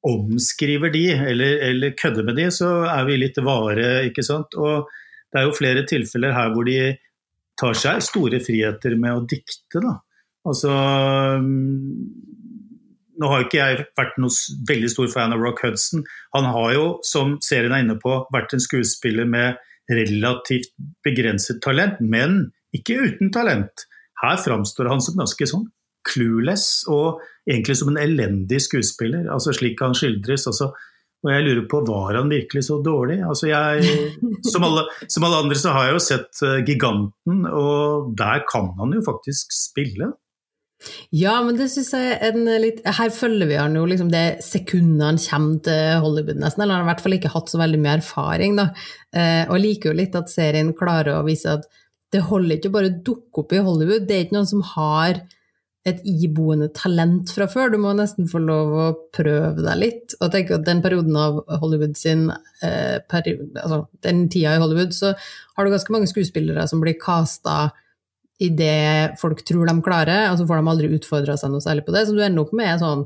omskriver 0.08 0.92
de, 0.92 1.06
eller, 1.30 1.62
eller, 1.70 1.96
kødder 1.98 2.26
med 2.26 2.38
de, 2.38 2.48
så 2.54 2.70
er 2.90 3.06
vi 3.08 3.16
litt 3.22 3.40
vare, 3.44 3.88
ikke 4.10 4.26
sant. 4.26 4.58
Og 4.58 4.90
det 5.32 5.40
er 5.40 5.48
jo 5.48 5.56
flere 5.56 5.86
tilfeller 5.88 6.36
her 6.36 6.52
hvor 6.52 6.68
de 6.68 6.78
tar 7.58 7.74
seg 7.78 8.04
store 8.04 8.42
friheter 8.44 8.94
med 9.00 9.16
å 9.16 9.24
dikte, 9.28 9.80
da. 9.80 9.96
Altså 10.48 10.70
nå 13.18 13.30
har 13.32 13.44
ikke 13.44 13.60
jeg 13.60 13.86
vært 13.98 14.18
noe 14.22 14.58
veldig 14.68 14.90
stor 14.92 15.08
fan 15.12 15.34
av 15.34 15.42
Rock 15.42 15.64
Hudson. 15.66 16.04
Han 16.36 16.48
har 16.54 16.74
jo, 16.76 16.84
som 17.06 17.36
serien 17.44 17.74
er 17.74 17.84
inne 17.84 17.98
på, 18.00 18.14
vært 18.34 18.54
en 18.54 18.62
skuespiller 18.62 19.28
med 19.28 19.58
relativt 19.90 20.70
begrenset 21.06 21.62
talent, 21.64 22.00
men 22.00 22.50
ikke 22.76 22.98
uten 23.08 23.32
talent. 23.34 23.86
Her 24.22 24.38
framstår 24.42 24.90
han 24.90 25.02
som 25.02 25.18
ganske 25.18 25.48
sånn 25.48 25.66
clueless 26.08 26.84
og 26.90 27.22
egentlig 27.48 27.78
som 27.80 27.90
en 27.92 28.00
elendig 28.00 28.60
skuespiller, 28.64 29.26
altså 29.32 29.54
slik 29.56 29.80
han 29.84 29.96
skildres. 29.96 30.46
Altså, 30.50 30.70
og 31.24 31.32
jeg 31.32 31.44
lurer 31.46 31.64
på, 31.70 31.82
var 31.88 32.20
han 32.20 32.30
virkelig 32.30 32.68
så 32.68 32.78
dårlig? 32.84 33.18
Altså 33.26 33.50
jeg, 33.50 34.08
som, 34.52 34.66
alle, 34.68 34.86
som 35.10 35.26
alle 35.26 35.42
andre 35.44 35.58
så 35.58 35.74
har 35.74 35.88
jeg 35.88 35.96
jo 35.96 36.04
sett 36.06 36.42
uh, 36.44 36.58
Giganten, 36.66 37.44
og 37.50 38.12
der 38.18 38.44
kan 38.50 38.72
han 38.78 38.94
jo 38.94 39.04
faktisk 39.06 39.54
spille. 39.54 40.12
Ja, 41.10 41.34
men 41.42 41.56
det 41.58 41.66
syns 41.72 41.90
jeg 41.96 42.12
er 42.14 42.28
en 42.28 42.44
litt 42.62 42.84
Her 42.86 43.10
følger 43.10 43.48
vi 43.50 43.56
han 43.58 43.74
jo 43.74 43.82
liksom 43.88 44.12
det 44.12 44.44
sekundet 44.46 45.04
han 45.06 45.18
kommer 45.22 45.62
til 45.66 46.04
Hollywood, 46.04 46.38
nesten. 46.38 46.62
Eller 46.62 46.78
han 46.78 46.84
har 46.84 46.86
i 46.86 46.90
hvert 46.92 47.02
fall 47.04 47.16
ikke 47.18 47.32
hatt 47.34 47.50
så 47.50 47.60
veldig 47.60 47.80
mye 47.82 47.96
erfaring, 47.98 48.58
da. 48.60 48.68
Eh, 49.10 49.42
og 49.48 49.56
jeg 49.56 49.64
liker 49.64 49.90
jo 49.90 49.98
litt 49.98 50.18
at 50.18 50.30
serien 50.32 50.74
klarer 50.78 51.16
å 51.16 51.26
vise 51.26 51.58
at 51.58 51.66
det 52.14 52.22
holder 52.28 52.56
ikke 52.56 52.72
bare 52.72 52.92
å 52.92 53.00
dukke 53.04 53.42
opp 53.42 53.52
i 53.52 53.64
Hollywood. 53.64 54.06
Det 54.08 54.16
er 54.16 54.24
ikke 54.26 54.38
noen 54.38 54.48
som 54.48 54.62
har 54.76 55.20
et 55.88 56.00
iboende 56.08 56.68
talent 56.76 57.30
fra 57.32 57.46
før. 57.50 57.72
Du 57.72 57.78
må 57.80 57.92
nesten 57.96 58.28
få 58.30 58.40
lov 58.42 58.72
å 58.76 58.86
prøve 59.14 59.64
deg 59.64 59.80
litt. 59.80 60.16
Og 60.20 60.32
tenk 60.32 60.52
at 60.54 60.66
den 60.66 60.82
perioden 60.84 61.16
av 61.18 61.42
Hollywood 61.62 61.96
sin 61.98 62.28
eh, 62.30 62.98
peri 63.10 63.36
altså 63.56 63.84
den 64.04 64.26
tida 64.32 64.56
i 64.56 64.62
Hollywood, 64.62 64.94
så 64.96 65.14
har 65.16 65.64
du 65.64 65.74
ganske 65.74 65.94
mange 65.94 66.10
skuespillere 66.10 66.66
som 66.70 66.82
blir 66.84 66.98
casta 67.00 67.70
i 68.38 68.48
det 68.54 69.18
folk 69.18 69.42
tror 69.46 69.66
de 69.66 69.74
klarer, 69.82 70.28
og 70.30 70.38
så 70.38 70.46
får 70.46 70.60
de 70.60 70.70
aldri 70.72 70.92
utfordra 70.94 71.34
seg 71.38 71.50
noe 71.52 71.64
særlig 71.64 71.84
på 71.86 71.94
det. 71.94 72.04
Så 72.06 72.14
du 72.14 72.22
ender 72.22 72.44
opp 72.44 72.54
med 72.56 72.78
sånn 72.82 73.04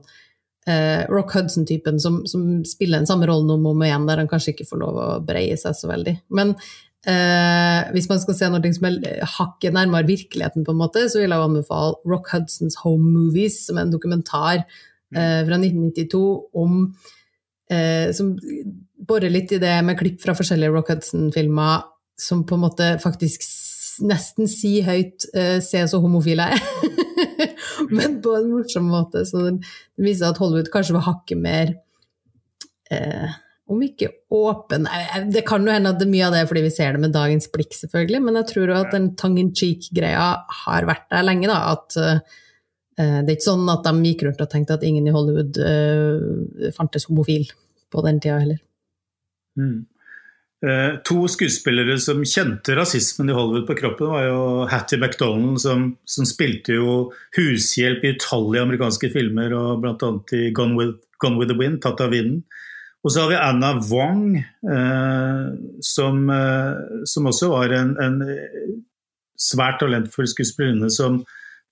eh, 0.69 1.09
Rock 1.09 1.33
Hudson-typen 1.39 2.01
som, 2.03 2.21
som, 2.29 2.47
spiller 2.69 3.01
den 3.01 3.09
samme 3.09 3.29
rollen 3.31 3.51
om 3.55 3.67
og 3.67 3.77
om 3.77 3.85
igjen, 3.87 4.07
der 4.09 4.21
han 4.21 4.31
kanskje 4.31 4.53
ikke 4.53 4.69
får 4.69 4.83
lov 4.83 5.01
å 5.01 5.09
breie 5.25 5.57
seg 5.61 5.77
så 5.79 5.89
veldig. 5.89 6.15
Men 6.37 6.53
eh, 7.09 7.81
hvis 7.97 8.11
man 8.13 8.21
skal 8.23 8.37
se 8.39 8.51
noe 8.53 8.75
som 8.77 8.89
er 8.91 9.25
hakket 9.39 9.77
nærmere 9.79 10.11
virkeligheten, 10.11 10.67
på 10.69 10.77
en 10.77 10.83
måte, 10.83 11.07
så 11.09 11.23
vil 11.23 11.33
jeg 11.33 11.49
anbefale 11.49 11.97
Rock 12.13 12.29
Hudsons 12.35 12.83
Home 12.85 13.15
Movies, 13.17 13.63
som 13.67 13.81
er 13.81 13.89
en 13.89 13.97
dokumentar 13.97 14.61
eh, 14.61 15.41
fra 15.49 15.57
1992 15.57 16.23
om 16.61 16.85
eh, 17.73 18.13
som 18.13 18.35
borer 19.03 19.33
litt 19.33 19.57
i 19.57 19.63
det 19.63 19.79
med 19.85 19.99
klipp 19.99 20.21
fra 20.23 20.37
forskjellige 20.37 20.77
Rock 20.77 20.93
Hudson-filmer 20.93 21.89
som 22.21 22.45
på 22.47 22.55
en 22.55 22.67
måte 22.67 22.93
faktisk 23.03 23.45
nesten 24.01 24.49
si 24.51 24.81
høyt 24.85 25.27
uh, 25.37 25.59
'se 25.63 25.85
så 25.91 26.01
homofil 26.03 26.43
jeg 26.43 26.59
er', 26.59 26.67
men 27.97 28.21
på 28.25 28.35
en 28.39 28.51
morsom 28.53 28.91
måte. 28.93 29.25
Så 29.29 29.45
det 29.51 29.61
viser 30.01 30.31
at 30.31 30.41
Hollywood 30.43 30.71
kanskje 30.73 30.97
var 30.97 31.07
hakket 31.09 31.41
mer 31.43 31.75
uh, 32.93 33.39
om 33.73 33.81
ikke 33.81 34.11
åpen 34.35 34.85
Det 35.33 35.45
kan 35.49 35.65
jo 35.65 35.73
hende 35.73 35.93
at 35.95 36.01
det 36.01 36.05
er 36.05 36.13
mye 36.13 36.25
av 36.27 36.35
det 36.35 36.41
er 36.43 36.49
fordi 36.51 36.65
vi 36.67 36.73
ser 36.75 36.97
det 36.97 37.01
med 37.05 37.15
dagens 37.15 37.49
blikk, 37.53 37.73
selvfølgelig, 37.79 38.21
men 38.27 38.41
jeg 38.41 38.49
tror 38.51 38.73
at 38.77 38.91
den 38.93 39.13
tongue 39.17 39.41
in 39.41 39.53
cheek-greia 39.57 40.27
har 40.65 40.89
vært 40.89 41.07
der 41.13 41.25
lenge. 41.29 41.49
da, 41.49 41.77
at 41.77 41.97
uh, 42.01 42.19
det 42.99 43.31
er 43.31 43.37
ikke 43.39 43.49
sånn 43.49 43.71
at 43.73 43.87
de 43.87 44.11
gikk 44.11 44.27
rundt 44.27 44.43
og 44.45 44.51
tenkte 44.53 44.77
at 44.77 44.85
ingen 44.85 45.07
i 45.09 45.15
Hollywood 45.15 45.57
fantes 46.77 47.09
homofil 47.09 47.47
på 47.91 48.05
den 48.05 48.21
tida 48.21 48.37
heller. 48.43 48.61
Mm. 49.57 49.87
Eh, 50.63 50.97
to 51.03 51.25
skuespillere 51.27 51.97
som 51.99 52.21
kjente 52.23 52.77
rasismen 52.79 53.33
i 53.33 53.35
Hollywood 53.35 53.65
på 53.67 53.75
kroppen, 53.81 54.13
var 54.13 54.29
jo 54.29 54.43
Hattie 54.71 54.99
McDonald, 55.01 55.59
som, 55.61 55.89
som 56.07 56.29
spilte 56.29 56.77
jo 56.77 56.93
hushjelp 57.35 58.05
i 58.07 58.13
utallige 58.15 58.63
amerikanske 58.63 59.11
filmer, 59.11 59.51
og 59.59 59.83
bl.a. 59.83 60.11
i 60.39 60.53
Gone 60.55 60.79
with, 60.79 61.01
Gone 61.19 61.41
with, 61.41 61.51
the 61.51 61.59
Wind, 61.59 61.81
tatt 61.83 62.03
av 62.05 62.15
vinden. 62.15 62.45
Og 63.03 63.11
så 63.11 63.25
har 63.25 63.33
vi 63.33 63.41
Anna 63.43 63.73
Wong, 63.89 64.37
eh, 64.39 65.47
som, 65.83 66.23
eh, 66.31 67.03
som, 67.11 67.27
også 67.27 67.51
var 67.51 67.75
en, 67.75 67.97
en, 67.99 68.21
svært 69.43 69.81
talentfull 69.83 70.29
skuespillerinne 70.31 70.87
som 70.95 71.17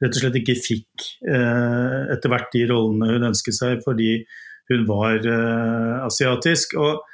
rett 0.02 0.16
og 0.16 0.25
slett 0.25 0.40
ikke 0.40 0.56
fikk 0.59 1.04
eh, 1.30 2.11
etter 2.11 2.32
hvert 2.32 2.50
de 2.50 2.64
rollene 2.66 3.12
hun 3.12 3.28
ønsket 3.28 3.54
seg 3.54 3.85
fordi 3.85 4.25
hun 4.73 4.82
var 4.88 5.23
eh, 5.23 5.94
asiatisk. 6.09 6.75
og 6.82 7.04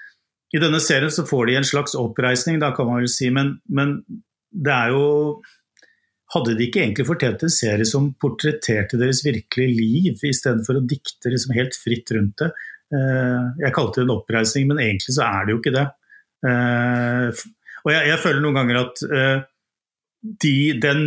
i 0.55 0.63
denne 0.63 0.81
serien 0.83 1.13
så 1.13 1.27
får 1.27 1.49
de 1.49 1.59
en 1.59 1.67
slags 1.67 1.97
oppreisning, 1.99 2.61
da 2.63 2.71
kan 2.77 2.89
man 2.89 3.03
vel 3.03 3.11
si, 3.11 3.31
men, 3.35 3.57
men 3.67 3.99
det 4.51 4.75
er 4.75 4.95
jo 4.97 5.07
Hadde 6.35 6.57
de 6.59 6.65
ikke 6.67 6.81
egentlig 6.83 7.05
fortjent 7.07 7.45
en 7.47 7.53
serie 7.55 7.85
som 7.87 8.09
portretterte 8.19 8.99
deres 8.99 9.21
virkelige 9.23 9.77
liv, 9.79 10.25
istedenfor 10.27 10.81
å 10.81 10.83
dikte 10.83 11.31
liksom 11.31 11.53
helt 11.55 11.77
fritt 11.79 12.11
rundt 12.17 12.43
det? 12.43 12.49
Eh, 12.99 13.45
jeg 13.63 13.75
kalte 13.77 14.01
det 14.01 14.09
en 14.09 14.17
oppreisning, 14.17 14.67
men 14.67 14.81
egentlig 14.83 15.15
så 15.15 15.23
er 15.23 15.47
det 15.47 15.55
jo 15.55 15.61
ikke 15.61 15.75
det. 15.77 15.85
Eh, 16.51 17.45
og 17.85 17.93
jeg, 17.95 18.09
jeg 18.11 18.23
føler 18.25 18.43
noen 18.43 18.59
ganger 18.59 18.81
at 18.81 19.05
eh, 19.07 19.47
de, 20.43 20.57
den, 20.83 21.05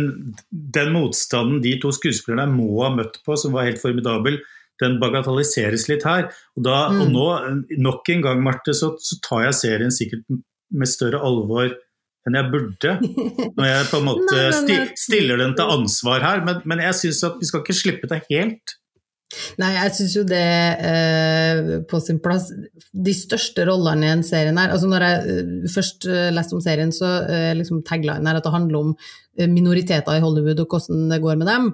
den, 0.48 0.92
motstanden 0.96 1.60
de 1.64 1.74
to 1.82 1.92
skuespillerne 1.94 2.48
må 2.52 2.70
ha 2.86 2.90
møtt 2.94 3.20
på, 3.26 3.36
som 3.36 3.52
var 3.56 3.68
helt 3.68 3.82
formidabel, 3.82 4.40
den 4.82 4.98
bagatelliseres 5.02 5.86
litt 5.90 6.06
her. 6.08 6.30
Og, 6.56 6.64
da, 6.66 6.80
mm. 6.90 7.02
og 7.04 7.12
nå, 7.14 7.28
nok 7.86 8.10
en 8.14 8.26
gang, 8.26 8.42
Marte, 8.44 8.74
så, 8.76 8.94
så, 9.02 9.20
tar 9.24 9.46
jeg 9.48 9.60
serien 9.60 9.94
sikkert 9.94 10.26
med 10.70 10.90
større 10.90 11.22
alvor 11.26 11.70
enn 12.28 12.36
jeg 12.36 12.50
burde. 12.52 12.96
Når 13.56 13.70
jeg 13.70 13.88
på 13.92 14.00
en 14.00 14.08
måte 14.10 14.50
sti, 14.58 14.82
stiller 15.00 15.40
den 15.40 15.56
til 15.58 15.76
ansvar 15.78 16.26
her. 16.26 16.44
Men, 16.46 16.60
men 16.68 16.84
jeg 16.84 16.98
syns 17.04 17.24
at 17.28 17.40
vi 17.40 17.48
skal 17.48 17.64
ikke 17.64 17.80
slippe 17.80 18.10
det 18.10 18.22
helt. 18.28 18.76
Nei, 19.60 19.68
jeg 19.76 19.92
syns 19.94 20.14
jo 20.16 20.22
det 20.26 20.42
eh, 20.82 21.68
på 21.86 22.00
sin 22.02 22.18
plass. 22.22 22.48
De 22.90 23.12
største 23.14 23.62
rollene 23.68 24.08
i 24.08 24.12
en 24.16 24.24
serie 24.26 24.50
her 24.50 24.72
altså 24.74 24.88
Når 24.90 25.04
jeg 25.06 25.36
uh, 25.36 25.68
først 25.70 26.06
uh, 26.10 26.30
leste 26.34 26.56
om 26.56 26.62
serien, 26.64 26.90
så 26.94 27.10
eh, 27.30 27.52
liksom 27.54 27.84
taglinen 27.86 28.26
her 28.26 28.40
at 28.40 28.46
det 28.46 28.54
handler 28.54 28.80
om 28.80 28.94
minoriteter 29.40 30.18
i 30.18 30.20
Hollywood 30.20 30.58
og 30.64 30.74
hvordan 30.74 31.06
det 31.12 31.20
går 31.22 31.38
med 31.40 31.48
dem. 31.48 31.68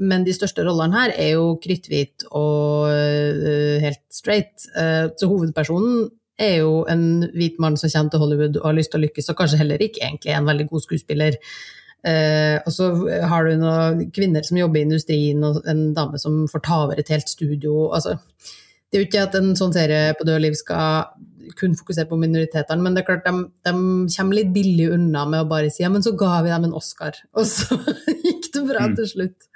Men 0.00 0.24
de 0.24 0.32
største 0.32 0.64
rollene 0.64 0.96
her 0.96 1.12
er 1.12 1.34
jo 1.34 1.58
kritthvit 1.60 2.24
og 2.30 2.88
uh, 2.88 3.76
helt 3.82 4.02
straight. 4.14 4.54
Uh, 4.72 5.10
så 5.20 5.28
hovedpersonen 5.28 6.08
er 6.40 6.62
jo 6.62 6.86
en 6.88 7.26
hvit 7.34 7.58
mann 7.60 7.76
som 7.76 7.92
kommer 7.92 8.14
til 8.14 8.22
Hollywood 8.22 8.56
og 8.62 8.70
har 8.70 8.78
lyst 8.78 8.94
til 8.94 9.02
å 9.02 9.04
lykkes, 9.04 9.28
og 9.28 9.36
kanskje 9.42 9.60
heller 9.60 9.84
ikke 9.84 10.00
egentlig 10.06 10.32
er 10.32 10.40
en 10.40 10.48
veldig 10.48 10.66
god 10.70 10.86
skuespiller. 10.86 11.36
Uh, 12.00 12.56
og 12.64 12.72
så 12.72 12.88
har 13.28 13.44
du 13.44 13.60
noen 13.60 14.06
kvinner 14.16 14.46
som 14.46 14.56
jobber 14.56 14.80
i 14.80 14.86
industrien, 14.88 15.44
og 15.44 15.60
en 15.68 15.90
dame 15.96 16.20
som 16.22 16.46
får 16.48 16.64
ta 16.64 16.80
over 16.86 17.00
et 17.00 17.12
helt 17.12 17.28
studio. 17.28 17.90
Altså, 17.92 18.16
det 18.88 18.96
er 18.96 19.04
jo 19.04 19.10
ikke 19.10 19.26
at 19.28 19.36
en 19.38 19.52
sånn 19.58 19.76
serie 19.76 20.14
på 20.16 20.24
død 20.26 20.40
liv 20.46 20.56
skal 20.58 21.12
kun 21.58 21.76
fokusere 21.78 22.08
på 22.10 22.18
minoritetene, 22.20 22.82
men 22.84 22.96
det 22.96 23.02
er 23.02 23.08
klart 23.08 23.26
de, 23.26 23.44
de, 23.66 23.74
kommer 24.14 24.38
litt 24.38 24.50
billig 24.54 24.90
unna 24.94 25.24
med 25.28 25.44
å 25.44 25.48
bare 25.50 25.70
si 25.72 25.84
ja, 25.84 25.90
men 25.92 26.04
så 26.04 26.12
ga 26.18 26.40
vi 26.44 26.52
dem 26.52 26.66
en 26.68 26.76
Oscar, 26.76 27.16
og 27.38 27.46
så 27.48 27.78
gikk 28.24 28.50
det 28.54 28.64
bra 28.68 28.86
mm. 28.88 28.98
til 28.98 29.08
slutt. 29.14 29.48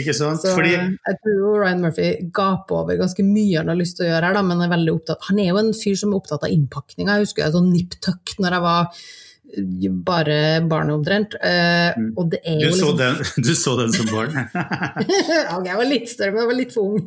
Ikke 0.00 0.14
sant? 0.16 0.42
Så 0.42 0.54
Fordi... 0.56 0.74
jeg 0.76 1.18
tror 1.22 1.38
jo 1.38 1.54
Ryan 1.60 1.82
Murphy 1.84 2.10
gaper 2.36 2.82
over 2.82 3.00
ganske 3.00 3.24
mye 3.26 3.60
han 3.60 3.72
har 3.72 3.78
lyst 3.78 3.98
til 3.98 4.06
å 4.06 4.12
gjøre 4.12 4.30
her, 4.30 4.38
da, 4.38 4.44
men 4.46 4.64
er 4.64 4.72
veldig 4.72 4.94
opptatt 4.94 5.26
Han 5.28 5.40
er 5.42 5.50
jo 5.50 5.58
en 5.60 5.74
fyr 5.76 5.98
som 6.00 6.14
er 6.14 6.20
opptatt 6.22 6.46
av 6.46 6.54
innpakninga. 6.54 7.18
Jeg 7.18 7.28
husker 7.28 7.44
jeg 7.44 7.56
sånn 7.56 7.72
nip 7.74 7.98
tuck 8.00 8.36
når 8.40 8.56
jeg 8.56 8.64
var 8.64 9.04
bare 10.06 10.60
barneomtrent. 10.68 11.34
Uh, 11.34 11.90
mm. 11.96 12.10
og 12.16 12.30
det 12.32 12.40
er 12.44 12.62
jo 12.62 12.70
du, 12.70 12.76
så 12.76 12.90
liksom... 12.90 12.98
den, 13.00 13.44
du 13.46 13.52
så 13.58 13.76
den 13.80 13.94
som 13.94 14.10
barn? 14.10 14.36
jeg 15.66 15.78
var 15.80 15.88
litt 15.88 16.10
større, 16.12 16.34
men 16.34 16.42
jeg 16.42 16.50
var 16.50 16.58
litt 16.58 16.74
for 16.74 16.94
ung. 16.94 17.00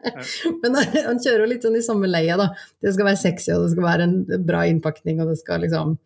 men 0.62 0.78
han 0.80 1.20
kjører 1.22 1.44
jo 1.44 1.50
litt 1.52 1.66
sånn 1.66 1.78
i 1.78 1.84
samme 1.86 2.10
leia, 2.10 2.38
da. 2.40 2.50
Det 2.82 2.94
skal 2.96 3.10
være 3.10 3.22
sexy, 3.22 3.52
og 3.54 3.66
det 3.66 3.74
skal 3.74 3.88
være 3.88 4.08
en 4.08 4.46
bra 4.48 4.64
innpakning, 4.70 5.20
og 5.22 5.32
det 5.32 5.40
skal 5.42 5.64
liksom 5.66 5.96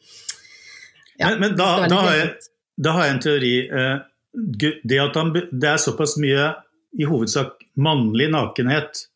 ja, 1.21 1.35
Men, 1.35 1.41
men 1.43 1.57
da, 1.59 1.71
da, 1.91 2.01
har 2.07 2.17
jeg, 2.17 2.33
da, 2.81 2.97
har 2.97 3.07
jeg, 3.07 3.15
en 3.15 3.23
teori. 3.27 3.55
Uh, 3.69 3.97
det 4.87 5.01
at 5.03 5.17
han, 5.19 5.33
det 5.35 5.73
er 5.73 5.81
såpass 5.83 6.17
mye 6.23 6.53
i 7.01 7.07
hovedsak 7.09 7.59
mannlig 7.81 8.31
nakenhet, 8.33 9.07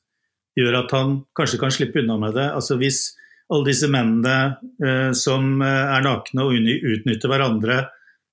gjør 0.59 0.81
at 0.85 0.93
han 0.95 1.21
kanskje 1.37 1.61
kan 1.63 1.73
slippe 1.75 2.03
unna 2.03 2.17
med 2.21 2.37
det. 2.39 2.49
Altså 2.55 2.77
Hvis 2.79 3.15
alle 3.53 3.69
disse 3.69 3.91
mennene 3.93 4.37
eh, 4.81 5.11
som 5.17 5.61
eh, 5.63 5.93
er 5.97 6.07
nakne 6.07 6.47
og 6.47 6.57
utnytter 6.57 7.31
hverandre, 7.31 7.83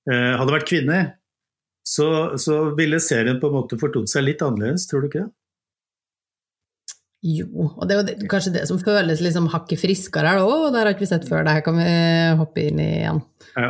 eh, 0.08 0.32
hadde 0.38 0.54
vært 0.54 0.70
kvinner, 0.70 1.10
så, 1.82 2.38
så, 2.38 2.58
ville 2.78 3.00
serien 3.02 3.40
på 3.42 3.50
en 3.50 3.56
måte 3.58 3.78
fortont 3.80 4.10
seg 4.10 4.24
litt 4.24 4.42
annerledes, 4.44 4.86
tror 4.88 5.02
du 5.02 5.10
ikke 5.10 5.24
det? 5.24 5.32
Jo, 7.22 7.68
og 7.68 7.84
det 7.86 7.94
er 7.94 8.00
jo 8.00 8.06
det, 8.06 8.14
kanskje 8.30 8.54
det 8.56 8.64
som 8.66 8.80
føles 8.82 9.20
liksom 9.22 9.46
hakket 9.52 9.78
friskere 9.78 10.32
her 10.32 10.42
òg, 10.42 10.66
og 10.66 10.72
det 10.74 10.80
har 10.80 10.90
ikke 10.90 11.04
vi 11.04 11.10
sett 11.12 11.28
før. 11.28 11.44
Det 11.46 11.54
her 11.54 11.62
kan 11.62 11.76
vi 11.78 11.92
hoppe 12.40 12.64
inn 12.66 12.80
i 12.82 12.88
igjen. 12.96 13.20
Ja. 13.54 13.68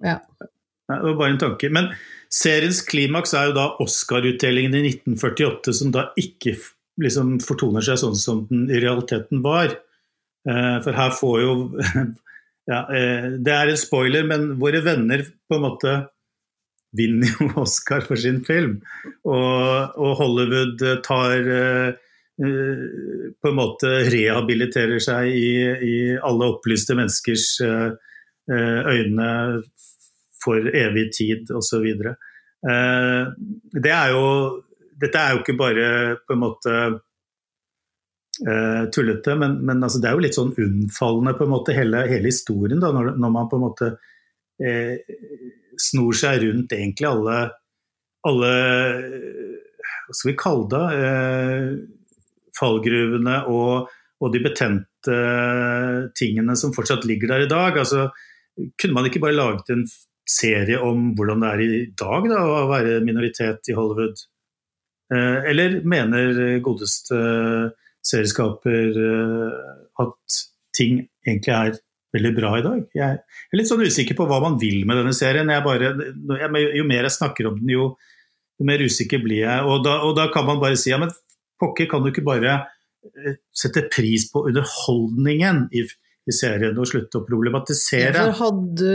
Ja. 0.00 0.16
Nei, 0.40 0.96
Det 0.96 1.10
var 1.10 1.18
bare 1.18 1.34
en 1.34 1.42
tanke. 1.42 1.68
Men 1.76 1.90
seriens 2.32 2.80
klimaks 2.88 3.34
er 3.36 3.50
jo 3.50 3.56
da 3.58 3.66
Oscar-utdelingen 3.84 4.78
i 4.78 4.94
1948, 4.94 5.76
som 5.76 5.92
da 5.92 6.06
ikke 6.20 6.56
liksom 7.00 7.36
fortoner 7.44 7.84
seg 7.84 8.00
sånn 8.00 8.16
som 8.16 8.46
den 8.48 8.64
i 8.72 8.80
realiteten 8.80 9.44
var. 9.44 9.76
Eh, 10.48 10.76
For 10.84 10.96
her 10.96 11.12
får 11.12 11.40
jo 11.42 11.54
ja, 12.70 12.80
eh, 12.94 13.26
Det 13.38 13.54
er 13.54 13.72
en 13.72 13.80
spoiler, 13.80 14.26
men 14.28 14.54
våre 14.60 14.82
venner 14.84 15.24
på 15.26 15.58
en 15.58 15.66
måte 15.66 15.96
vinner 16.96 17.30
jo 17.36 17.50
Oscar 17.64 18.04
for 18.06 18.20
sin 18.20 18.42
film. 18.46 18.78
Og, 19.24 19.98
og 20.00 20.14
Hollywood 20.20 20.82
tar 21.06 21.50
eh, 21.56 21.90
eh, 22.40 22.86
på 23.36 23.52
en 23.52 23.58
måte 23.58 23.92
rehabiliterer 24.10 25.02
seg 25.02 25.30
i, 25.34 25.52
i 25.86 25.94
alle 26.16 26.54
opplyste 26.54 26.96
menneskers 26.98 27.52
øyne 28.50 29.26
for 30.42 30.64
evig 30.74 31.04
tid 31.14 31.52
osv. 31.54 31.84
Det 32.64 33.92
er 33.94 34.08
jo 34.10 34.24
Dette 35.00 35.20
er 35.20 35.36
jo 35.36 35.42
ikke 35.44 35.54
bare 35.60 35.84
på 36.26 36.34
en 36.34 36.40
måte 36.42 36.72
eh, 38.48 38.84
tullete, 38.90 39.34
men, 39.34 39.58
men 39.66 39.82
altså, 39.84 40.00
det 40.00 40.10
er 40.10 40.16
jo 40.16 40.24
litt 40.24 40.36
sånn 40.36 40.54
unnfallende 40.56 41.34
på 41.36 41.46
en 41.46 41.52
måte 41.52 41.76
hele, 41.76 42.04
hele 42.10 42.30
historien, 42.32 42.80
da, 42.82 42.92
når, 42.94 43.14
når 43.20 43.32
man 43.34 43.48
på 43.50 43.58
en 43.58 43.64
måte 43.66 43.90
uh, 44.64 45.14
snor 45.80 46.16
seg 46.16 46.44
rundt 46.44 46.74
egentlig 46.76 47.08
alle, 47.08 47.38
alle 48.28 48.52
Hva 49.80 50.16
skal 50.16 50.30
vi 50.30 50.36
kalle 50.40 50.68
det? 50.74 50.84
Uh, 51.00 51.96
fallgruvene 52.60 53.36
og, 53.48 53.90
og 54.20 54.32
de 54.34 54.40
betente 54.44 55.18
tingene 56.18 56.56
som 56.58 56.74
fortsatt 56.76 57.06
ligger 57.08 57.30
der 57.30 57.46
i 57.46 57.50
dag. 57.50 57.78
Altså, 57.80 58.10
kunne 58.76 58.96
man 58.98 59.06
ikke 59.08 59.22
bare 59.22 59.38
laget 59.38 59.70
en 59.72 59.86
serie 60.28 60.76
om 60.84 61.14
hvordan 61.16 61.40
det 61.40 61.52
er 61.54 61.62
i 61.64 61.78
dag 61.96 62.26
da, 62.28 62.42
å 62.42 62.66
være 62.68 62.98
minoritet 63.06 63.70
i 63.70 63.76
Hollywood? 63.78 64.20
Eller 65.10 65.78
mener 65.88 66.60
godeste 66.62 67.16
serieskaper 68.06 68.96
eh, 68.96 69.70
at 70.02 70.40
ting 70.76 71.04
egentlig 71.26 71.54
er 71.54 71.78
veldig 72.14 72.32
bra 72.36 72.52
i 72.58 72.64
dag? 72.64 72.82
Jeg 72.96 73.20
er 73.20 73.58
litt 73.58 73.70
sånn 73.70 73.84
usikker 73.84 74.18
på 74.18 74.26
hva 74.30 74.40
man 74.42 74.58
vil 74.60 74.82
med 74.88 75.00
denne 75.00 75.14
serien. 75.16 75.50
Bare, 75.64 75.92
jo 76.74 76.86
mer 76.88 77.06
jeg 77.06 77.16
snakker 77.16 77.50
om 77.50 77.60
den, 77.60 77.74
jo, 77.76 77.92
mer 78.66 78.82
usikker 78.84 79.22
blir 79.22 79.44
jeg. 79.44 79.64
Og 79.68 79.84
da, 79.86 80.00
og 80.06 80.16
da 80.18 80.28
kan 80.32 80.46
man 80.48 80.60
bare 80.62 80.78
si 80.80 80.92
ja, 80.92 81.00
men 81.00 81.12
pokker, 81.60 81.88
kan 81.90 82.04
du 82.04 82.10
ikke 82.10 82.26
bare 82.26 82.58
eh, 83.06 83.40
sette 83.56 83.86
pris 83.92 84.28
på 84.32 84.44
underholdningen 84.50 85.66
i, 85.76 85.84
i 85.84 86.36
serien 86.36 86.78
og 86.78 86.88
slutte 86.90 87.20
å 87.20 87.26
problematisere? 87.28 88.14
For 88.16 88.38
hadde 88.44 88.94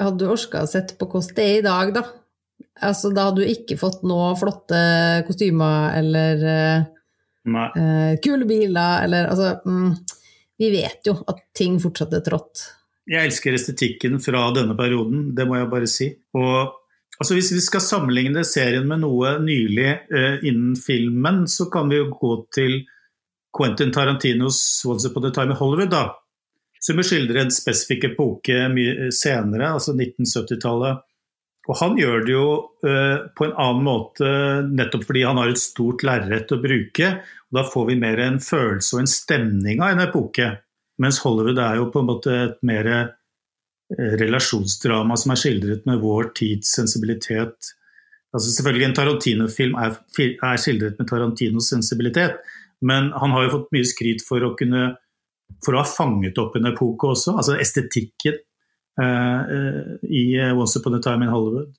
hadde 0.00 0.18
du 0.22 0.28
orka 0.34 0.64
å 0.64 0.70
sette 0.70 0.98
på 0.98 1.10
hvordan 1.10 1.36
det 1.36 1.48
er 1.50 1.58
i 1.60 1.66
dag, 1.66 1.96
da? 2.00 2.06
Altså, 2.82 3.10
da 3.14 3.28
hadde 3.28 3.44
du 3.44 3.50
ikke 3.50 3.78
fått 3.78 4.02
noe 4.06 4.32
flotte 4.38 4.78
kostymer 5.28 5.94
eller 6.00 6.42
eh, 7.44 8.14
kule 8.24 8.46
biler 8.48 9.04
eller 9.04 9.28
altså 9.28 9.60
mm, 9.68 9.90
Vi 10.58 10.70
vet 10.72 11.06
jo 11.06 11.16
at 11.28 11.42
ting 11.56 11.76
fortsatt 11.82 12.14
er 12.14 12.24
trått. 12.24 12.62
Jeg 13.10 13.28
elsker 13.28 13.56
estetikken 13.56 14.16
fra 14.22 14.46
denne 14.56 14.76
perioden, 14.78 15.34
det 15.36 15.44
må 15.48 15.58
jeg 15.58 15.68
bare 15.72 15.88
si. 15.90 16.08
Og 16.38 16.72
altså, 17.18 17.34
Hvis 17.34 17.52
vi 17.52 17.60
skal 17.60 17.84
sammenligne 17.84 18.44
serien 18.48 18.86
med 18.88 19.02
noe 19.02 19.36
nylig 19.44 19.90
eh, 19.90 20.36
innen 20.46 20.76
filmen, 20.78 21.44
så 21.50 21.68
kan 21.72 21.90
vi 21.92 22.00
jo 22.00 22.10
gå 22.14 22.36
til 22.54 22.82
Quentin 23.54 23.92
Tarantinos 23.92 24.82
'Once 24.84 25.10
Upon 25.10 25.26
a 25.26 25.30
Time 25.30 25.52
in 25.52 25.58
Hollywood'. 25.58 25.90
da, 25.90 26.14
Som 26.80 27.02
skildrer 27.02 27.44
en 27.44 27.50
spesifikk 27.50 28.12
epoke 28.12 28.68
mye 28.68 29.10
senere, 29.12 29.74
altså 29.74 29.92
1970-tallet. 29.92 31.04
Og 31.64 31.78
han 31.80 31.96
gjør 31.96 32.24
det 32.26 32.34
jo 32.34 32.48
uh, 32.84 33.24
på 33.36 33.46
en 33.46 33.54
annen 33.56 33.86
måte 33.86 34.28
nettopp 34.68 35.06
fordi 35.08 35.24
han 35.24 35.40
har 35.40 35.52
et 35.52 35.60
stort 35.60 36.04
lerret 36.04 36.52
å 36.52 36.60
bruke. 36.60 37.10
og 37.48 37.58
Da 37.58 37.64
får 37.68 37.86
vi 37.88 38.00
mer 38.00 38.20
en 38.20 38.40
følelse 38.42 38.96
og 38.96 39.04
en 39.04 39.10
stemning 39.10 39.80
av 39.80 39.94
en 39.94 40.04
epoke. 40.04 40.50
Mens 41.00 41.22
Hollywood 41.24 41.60
er 41.62 41.80
jo 41.80 41.88
på 41.94 42.02
en 42.02 42.10
måte 42.10 42.34
et 42.36 42.58
mer 42.66 42.90
eh, 42.92 43.06
relasjonsdrama 44.20 45.16
som 45.18 45.32
er 45.32 45.40
skildret 45.40 45.88
med 45.88 46.02
vår 46.04 46.30
tids 46.36 46.74
sensibilitet. 46.76 47.72
Altså 48.34 48.50
selvfølgelig 48.50 48.90
En 48.90 48.98
Tarantino-film 48.98 49.78
er, 49.80 49.96
er 50.20 50.60
skildret 50.60 51.00
med 51.00 51.08
Tarantinos 51.10 51.70
sensibilitet, 51.72 52.36
men 52.84 53.10
han 53.14 53.34
har 53.34 53.46
jo 53.46 53.54
fått 53.56 53.74
mye 53.74 53.88
skryt 53.88 54.22
for 54.26 54.44
å 54.44 54.54
kunne 54.58 54.92
for 55.64 55.76
å 55.76 55.82
ha 55.82 55.88
fanget 55.88 56.38
opp 56.40 56.56
en 56.58 56.70
epoke 56.70 57.10
også. 57.14 57.36
Altså 57.38 57.56
estetikken 57.60 58.38
i 58.98 60.24
Once 60.54 60.78
Upon 60.78 60.94
a 60.94 61.00
Time 61.02 61.26
in 61.26 61.32
Hollywood. 61.32 61.72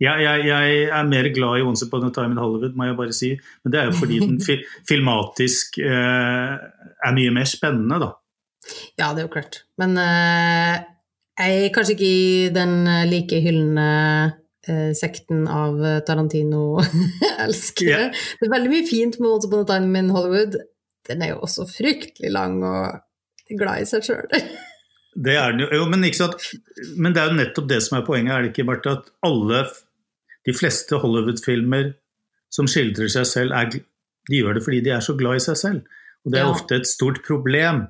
Jeg, 0.00 0.22
jeg, 0.24 0.46
jeg, 0.48 0.84
er 0.88 1.08
mer 1.08 1.26
glad 1.34 1.60
i 1.60 1.64
Once 1.66 1.84
Upon 1.84 2.06
a 2.06 2.10
Time 2.14 2.32
in 2.32 2.40
Hollywood, 2.40 2.72
må 2.76 2.86
jeg 2.88 2.96
bare 2.96 3.12
si. 3.16 3.34
Men 3.64 3.72
det 3.72 3.80
er 3.80 3.90
jo 3.90 3.98
fordi 3.98 4.20
den 4.22 4.38
fi, 4.46 4.56
filmatisk 4.88 5.76
eh, 5.84 6.54
er 7.04 7.16
mye 7.16 7.34
mer 7.36 7.48
spennende, 7.48 7.98
da. 8.00 8.08
Ja, 8.96 9.10
det 9.12 9.20
er 9.20 9.26
jo 9.26 9.34
klart. 9.34 9.60
Men 9.80 9.98
eh, 10.00 10.78
jeg 11.36 11.66
er 11.66 11.74
kanskje 11.74 11.98
ikke 11.98 12.08
i 12.08 12.48
den 12.54 12.72
like 13.10 13.42
hyllende 13.44 13.90
eh, 14.64 14.90
sekten 14.96 15.44
av 15.44 15.76
Tarantino-elskere. 16.08 18.00
yeah. 18.08 18.24
Det 18.40 18.48
er 18.48 18.56
veldig 18.56 18.72
mye 18.72 18.88
fint 18.88 19.20
med 19.20 19.34
Once 19.34 19.52
Upon 19.52 19.66
a 19.66 19.70
Time 19.74 20.00
in 20.00 20.10
Hollywood. 20.16 20.56
Den 21.12 21.26
er 21.26 21.34
jo 21.34 21.44
også 21.44 21.68
fryktelig 21.68 22.32
lang 22.32 22.62
og 22.64 23.04
glad 23.52 23.84
i 23.84 23.92
seg 23.92 24.08
sjøl. 24.08 24.32
Det 25.16 25.34
er 25.36 25.52
den 25.52 25.64
jo, 25.64 25.68
jo 25.74 25.86
men, 25.90 26.04
men 26.96 27.12
det 27.14 27.20
er 27.22 27.30
jo 27.32 27.38
nettopp 27.38 27.68
det 27.68 27.80
som 27.82 27.98
er 27.98 28.06
poenget, 28.06 28.32
er 28.34 28.42
det 28.44 28.52
ikke, 28.52 28.66
Marte? 28.68 28.92
At 29.00 29.08
alle, 29.26 29.64
de 30.46 30.52
fleste 30.56 30.96
Hollywood-filmer 31.02 31.94
som 32.50 32.68
skildrer 32.70 33.10
seg 33.10 33.26
selv, 33.26 33.52
er, 33.54 33.70
de 33.70 34.38
gjør 34.38 34.54
det 34.56 34.62
fordi 34.64 34.80
de 34.86 34.94
er 34.94 35.02
så 35.04 35.16
glad 35.18 35.36
i 35.40 35.44
seg 35.44 35.58
selv. 35.58 35.82
Og 36.24 36.32
det 36.32 36.40
er 36.40 36.46
Ja. 36.46 36.52
ofte 36.54 36.76
et 36.76 36.86
stort 36.86 37.22
problem. 37.26 37.88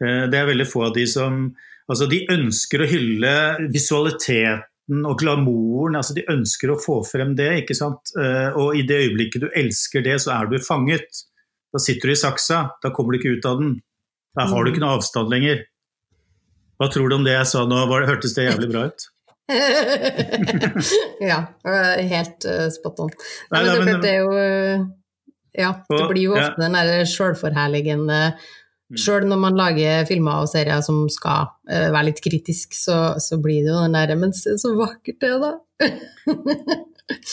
Eh, 0.00 0.26
Det 0.30 0.34
er 0.38 0.46
veldig 0.46 0.66
få 0.66 0.86
av 0.86 0.94
de 0.94 1.06
som 1.06 1.54
Altså, 1.90 2.06
de 2.06 2.26
ønsker 2.28 2.82
å 2.82 2.86
hylle 2.86 3.70
visualiteten 3.72 5.06
og 5.08 5.18
glamouren. 5.18 5.96
Altså, 5.96 6.12
de 6.14 6.26
ønsker 6.28 6.68
å 6.68 6.76
få 6.76 6.98
frem 7.08 7.34
det, 7.34 7.64
ikke 7.64 7.74
sant. 7.76 8.12
Eh, 8.18 8.52
Og 8.56 8.76
i 8.76 8.82
det 8.82 9.08
øyeblikket 9.08 9.40
du 9.40 9.48
elsker 9.56 10.04
det, 10.04 10.20
så 10.20 10.34
er 10.38 10.46
du 10.50 10.58
fanget. 10.58 11.24
Da 11.72 11.78
sitter 11.78 12.08
du 12.08 12.12
i 12.12 12.20
saksa. 12.20 12.70
Da 12.82 12.90
kommer 12.90 13.12
du 13.12 13.18
ikke 13.18 13.38
ut 13.38 13.46
av 13.46 13.58
den. 13.58 13.80
Da 14.36 14.44
har 14.46 14.64
du 14.64 14.70
ikke 14.70 14.80
noe 14.80 14.98
avstand 14.98 15.30
lenger. 15.30 15.64
Hva 16.78 16.90
tror 16.92 17.10
du 17.10 17.16
om 17.18 17.24
det 17.26 17.34
jeg 17.34 17.48
sa 17.50 17.64
nå? 17.66 17.80
Var, 17.90 18.06
hørtes 18.08 18.36
det 18.36 18.46
jævlig 18.48 18.70
bra 18.72 18.84
ut? 18.90 19.08
ja, 21.30 21.38
helt 21.64 22.44
eh, 22.44 22.68
spot 22.74 23.00
on. 23.06 23.12
Nei, 23.54 23.62
men 23.64 23.68
det, 23.72 23.84
men- 23.88 24.00
det 24.04 24.14
er 24.14 24.22
jo 24.22 24.32
eh, 24.38 24.86
Ja, 25.58 25.72
det 25.88 26.04
blir 26.12 26.26
jo 26.28 26.36
ja. 26.36 26.50
ofte 26.50 26.62
den 26.66 26.76
der 26.76 27.08
sjølforherligende 27.08 28.22
Mm. 28.88 28.96
Sjøl 28.96 29.26
når 29.28 29.40
man 29.42 29.58
lager 29.58 30.06
filmer 30.08 30.40
og 30.42 30.48
serier 30.48 30.80
som 30.80 31.02
skal 31.12 31.50
uh, 31.68 31.88
være 31.92 32.06
litt 32.06 32.22
kritisk, 32.24 32.72
så, 32.72 33.18
så 33.20 33.36
blir 33.42 33.60
det 33.66 33.68
jo 33.68 33.82
den 33.82 33.96
derre 33.98 34.16
Men 34.16 34.32
se 34.32 34.54
så 34.56 34.72
vakkert 34.78 35.20
det, 35.20 35.34
da! 35.42 35.50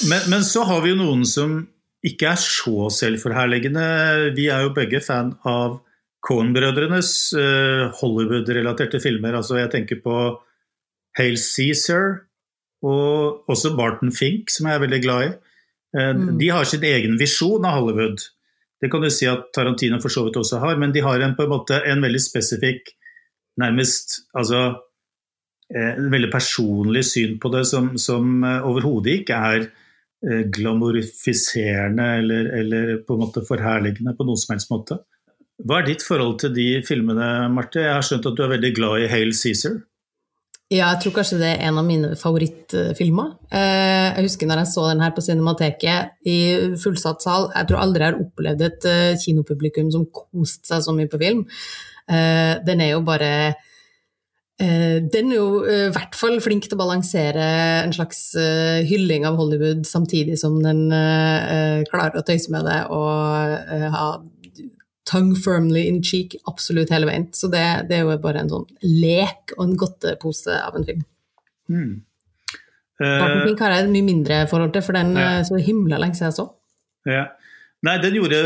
Men, 0.09 0.21
men 0.31 0.43
så 0.47 0.61
har 0.63 0.79
vi 0.85 0.93
jo 0.93 0.95
noen 0.95 1.25
som 1.27 1.57
ikke 2.05 2.29
er 2.29 2.37
så 2.39 2.85
selvforherligende. 2.95 3.81
Vi 4.37 4.45
er 4.47 4.61
jo 4.63 4.69
begge 4.71 5.01
fan 5.03 5.33
av 5.43 5.81
Cohen-brødrenes 6.25 7.11
uh, 7.37 7.93
Hollywood-relaterte 7.99 9.01
filmer. 9.03 9.37
Altså 9.37 9.59
jeg 9.61 9.71
tenker 9.73 10.01
på 10.03 10.19
Hale 11.19 11.39
Cæsar 11.39 12.23
og 12.85 13.49
også 13.49 13.75
Barton 13.77 14.11
Fink, 14.13 14.49
som 14.53 14.67
jeg 14.67 14.77
er 14.77 14.85
veldig 14.85 15.01
glad 15.03 15.27
i. 15.27 15.33
Uh, 15.95 16.15
Mm. 16.15 16.37
De 16.37 16.49
har 16.51 16.65
sin 16.67 16.83
egen 16.83 17.15
visjon 17.17 17.65
av 17.65 17.79
Hollywood. 17.79 18.19
Det 18.81 18.91
kan 18.91 19.01
du 19.01 19.09
si 19.09 19.27
at 19.29 19.47
Tarantino 19.55 19.99
for 20.03 20.13
så 20.13 20.25
vidt 20.25 20.37
også 20.39 20.59
har, 20.61 20.77
men 20.77 20.91
de 20.93 21.03
har 21.05 21.21
en, 21.23 21.35
på 21.37 21.45
en 21.45 21.53
måte 21.53 21.79
en 21.87 22.03
veldig 22.03 22.21
spesifikk, 22.21 22.91
nærmest 23.61 24.19
altså 24.35 24.61
eh, 25.71 25.95
en 25.95 26.11
veldig 26.11 26.31
personlig 26.33 27.05
syn 27.07 27.39
på 27.41 27.51
det 27.53 27.63
som, 27.69 27.93
som 28.01 28.43
eh, 28.43 28.67
overhodet 28.67 29.21
ikke 29.21 29.39
er 29.51 29.65
eh, 29.65 30.43
glamorifiserende 30.57 32.09
eller, 32.19 32.51
eller 32.59 32.93
på 33.07 33.15
en 33.15 33.23
måte 33.23 33.45
forherligende 33.47 34.15
på 34.17 34.27
noen 34.27 34.41
som 34.43 34.53
helst 34.53 34.73
måte. 34.73 34.99
Hva 35.63 35.79
er 35.79 35.87
ditt 35.87 36.03
forhold 36.03 36.39
til 36.43 36.51
de 36.55 36.69
filmene, 36.83 37.47
Marte? 37.53 37.79
Jeg 37.79 37.93
har 37.95 38.03
skjønt 38.03 38.25
at 38.27 38.35
du 38.35 38.43
er 38.43 38.51
veldig 38.57 38.71
glad 38.75 39.05
i 39.05 39.11
Hail 39.11 39.31
Cæsar. 39.35 39.77
Ja, 40.73 40.87
jeg 40.95 41.03
tror 41.03 41.13
kanskje 41.19 41.37
det 41.37 41.49
er 41.51 41.67
en 41.67 41.77
av 41.77 41.85
mine 41.85 42.15
favorittfilmer. 42.17 43.35
Eh, 43.53 44.15
Jeg 44.17 44.25
husker 44.25 44.49
når 44.49 44.63
jeg 44.63 44.71
så 44.73 44.87
den 44.89 45.03
her 45.05 45.13
på 45.13 45.21
Cinemateket 45.21 46.25
i 46.25 46.37
fullsatt 46.81 47.21
sal. 47.21 47.51
Jeg 47.53 47.69
tror 47.69 47.83
aldri 47.83 48.01
jeg 48.01 48.13
har 48.13 48.23
opplevd 48.23 48.65
et 48.65 48.87
eh, 48.89 49.19
kinopublikum 49.21 49.91
som 49.93 50.07
koste 50.09 50.65
seg 50.73 50.81
så 50.81 50.95
mye 50.97 51.11
på 51.11 51.21
film. 51.21 51.45
Eh, 52.09 52.57
Den 52.65 52.81
er 52.81 52.95
jo 52.95 53.05
bare 53.05 53.53
Den 54.57 55.31
er 55.33 55.35
jo 55.35 55.65
i 55.67 55.89
hvert 55.91 56.15
fall 56.15 56.37
flink 56.39 56.63
til 56.63 56.77
å 56.77 56.79
balansere 56.79 57.43
en 57.83 57.91
slags 57.91 58.37
hylling 58.87 59.25
av 59.27 59.35
Hollywood, 59.35 59.81
samtidig 59.83 60.37
som 60.39 60.55
den 60.63 60.85
klarer 61.89 62.15
å 62.15 62.23
tøyse 62.23 62.47
med 62.55 62.63
det 62.63 62.77
og 62.87 63.91
ha 63.91 64.05
tongue 65.05 65.35
firmly 65.37 65.85
in 65.87 66.01
cheek 66.03 66.35
absolutt 66.49 66.89
hele 66.93 67.07
veien. 67.09 67.29
Så 67.33 67.49
det, 67.53 67.63
det 67.89 67.99
er 67.99 68.03
jo 68.07 68.17
bare 68.23 68.41
en 68.41 68.51
sånn 68.51 68.67
lek 68.81 69.53
og 69.57 69.63
en 69.67 69.77
godtepose 69.79 70.57
av 70.57 70.77
en 70.79 70.87
film. 70.87 71.05
Mm. 71.69 71.95
Barton 72.99 73.41
Eh, 73.41 73.47
Fink 73.49 73.59
har 73.59 73.73
jeg 73.75 73.85
et 73.85 73.91
mye 73.91 74.07
mindre 74.07 74.35
forhold 74.47 74.71
til, 74.73 74.81
for 74.85 74.95
den 74.95 75.15
Ja. 75.17 75.39
eh, 75.39 75.43
så 75.43 75.59
himla 75.59 75.97
lenge 75.99 76.15
siden 76.15 76.31
jeg 76.31 76.37
så. 76.37 76.45
Ja. 77.05 77.25
Nei, 77.85 77.97
den 78.01 78.15
gjorde 78.17 78.37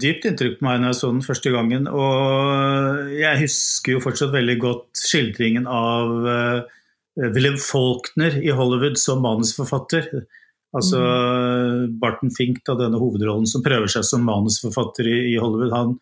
dypt 0.00 0.24
inntrykk 0.26 0.58
på 0.58 0.66
meg 0.66 0.80
når 0.80 0.90
jeg 0.90 0.98
så 0.98 1.10
den 1.12 1.22
første 1.22 1.50
gangen. 1.54 1.86
Og 1.86 3.12
jeg 3.14 3.42
husker 3.44 3.92
jo 3.92 4.00
fortsatt 4.02 4.32
veldig 4.32 4.56
godt 4.58 4.98
skildringen 4.98 5.68
av 5.70 6.08
uh, 6.26 6.62
William 7.36 7.58
Faulkner 7.60 8.40
i 8.42 8.50
Hollywood 8.50 8.98
som 8.98 9.22
manusforfatter. 9.22 10.08
Altså 10.74 10.98
Barton 12.02 12.32
Fink, 12.34 12.62
da, 12.66 12.76
denne 12.78 13.00
hovedrollen 13.00 13.48
som 13.50 13.64
prøver 13.64 13.90
seg 13.90 14.06
som 14.08 14.24
manusforfatter 14.26 15.08
i, 15.08 15.16
i 15.32 15.38
Hollywood, 15.40 15.72
han, 15.74 15.96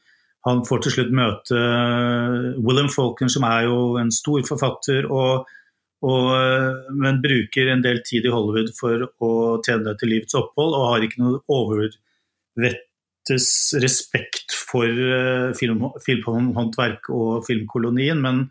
han 0.48 0.64
får 0.66 0.84
til 0.84 0.96
slutt 0.96 1.16
møte 1.16 1.56
eh, 1.56 2.50
William 2.64 2.90
Faulkner, 2.92 3.32
som 3.32 3.46
er 3.48 3.68
jo 3.68 3.80
en 4.00 4.12
stor 4.14 4.44
forfatter. 4.48 5.08
og 5.10 5.48
og, 6.00 6.30
eh, 6.32 6.92
men 6.96 7.20
bruker 7.20 7.68
en 7.68 7.82
del 7.84 8.00
tid 8.06 8.24
i 8.24 8.32
Hollywood 8.32 8.72
for 8.78 9.04
å 9.20 9.32
tjene 9.64 9.92
til 10.00 10.14
livets 10.14 10.36
opphold, 10.38 10.76
og 10.76 10.88
har 10.94 11.04
ikke 11.04 11.20
noe 11.20 11.42
overvettes 11.52 13.50
respekt 13.84 14.56
for 14.56 14.88
uh, 14.88 15.52
film, 15.58 15.84
filmhåndverk 16.00 17.10
og 17.12 17.44
filmkolonien. 17.44 18.20
Men, 18.24 18.46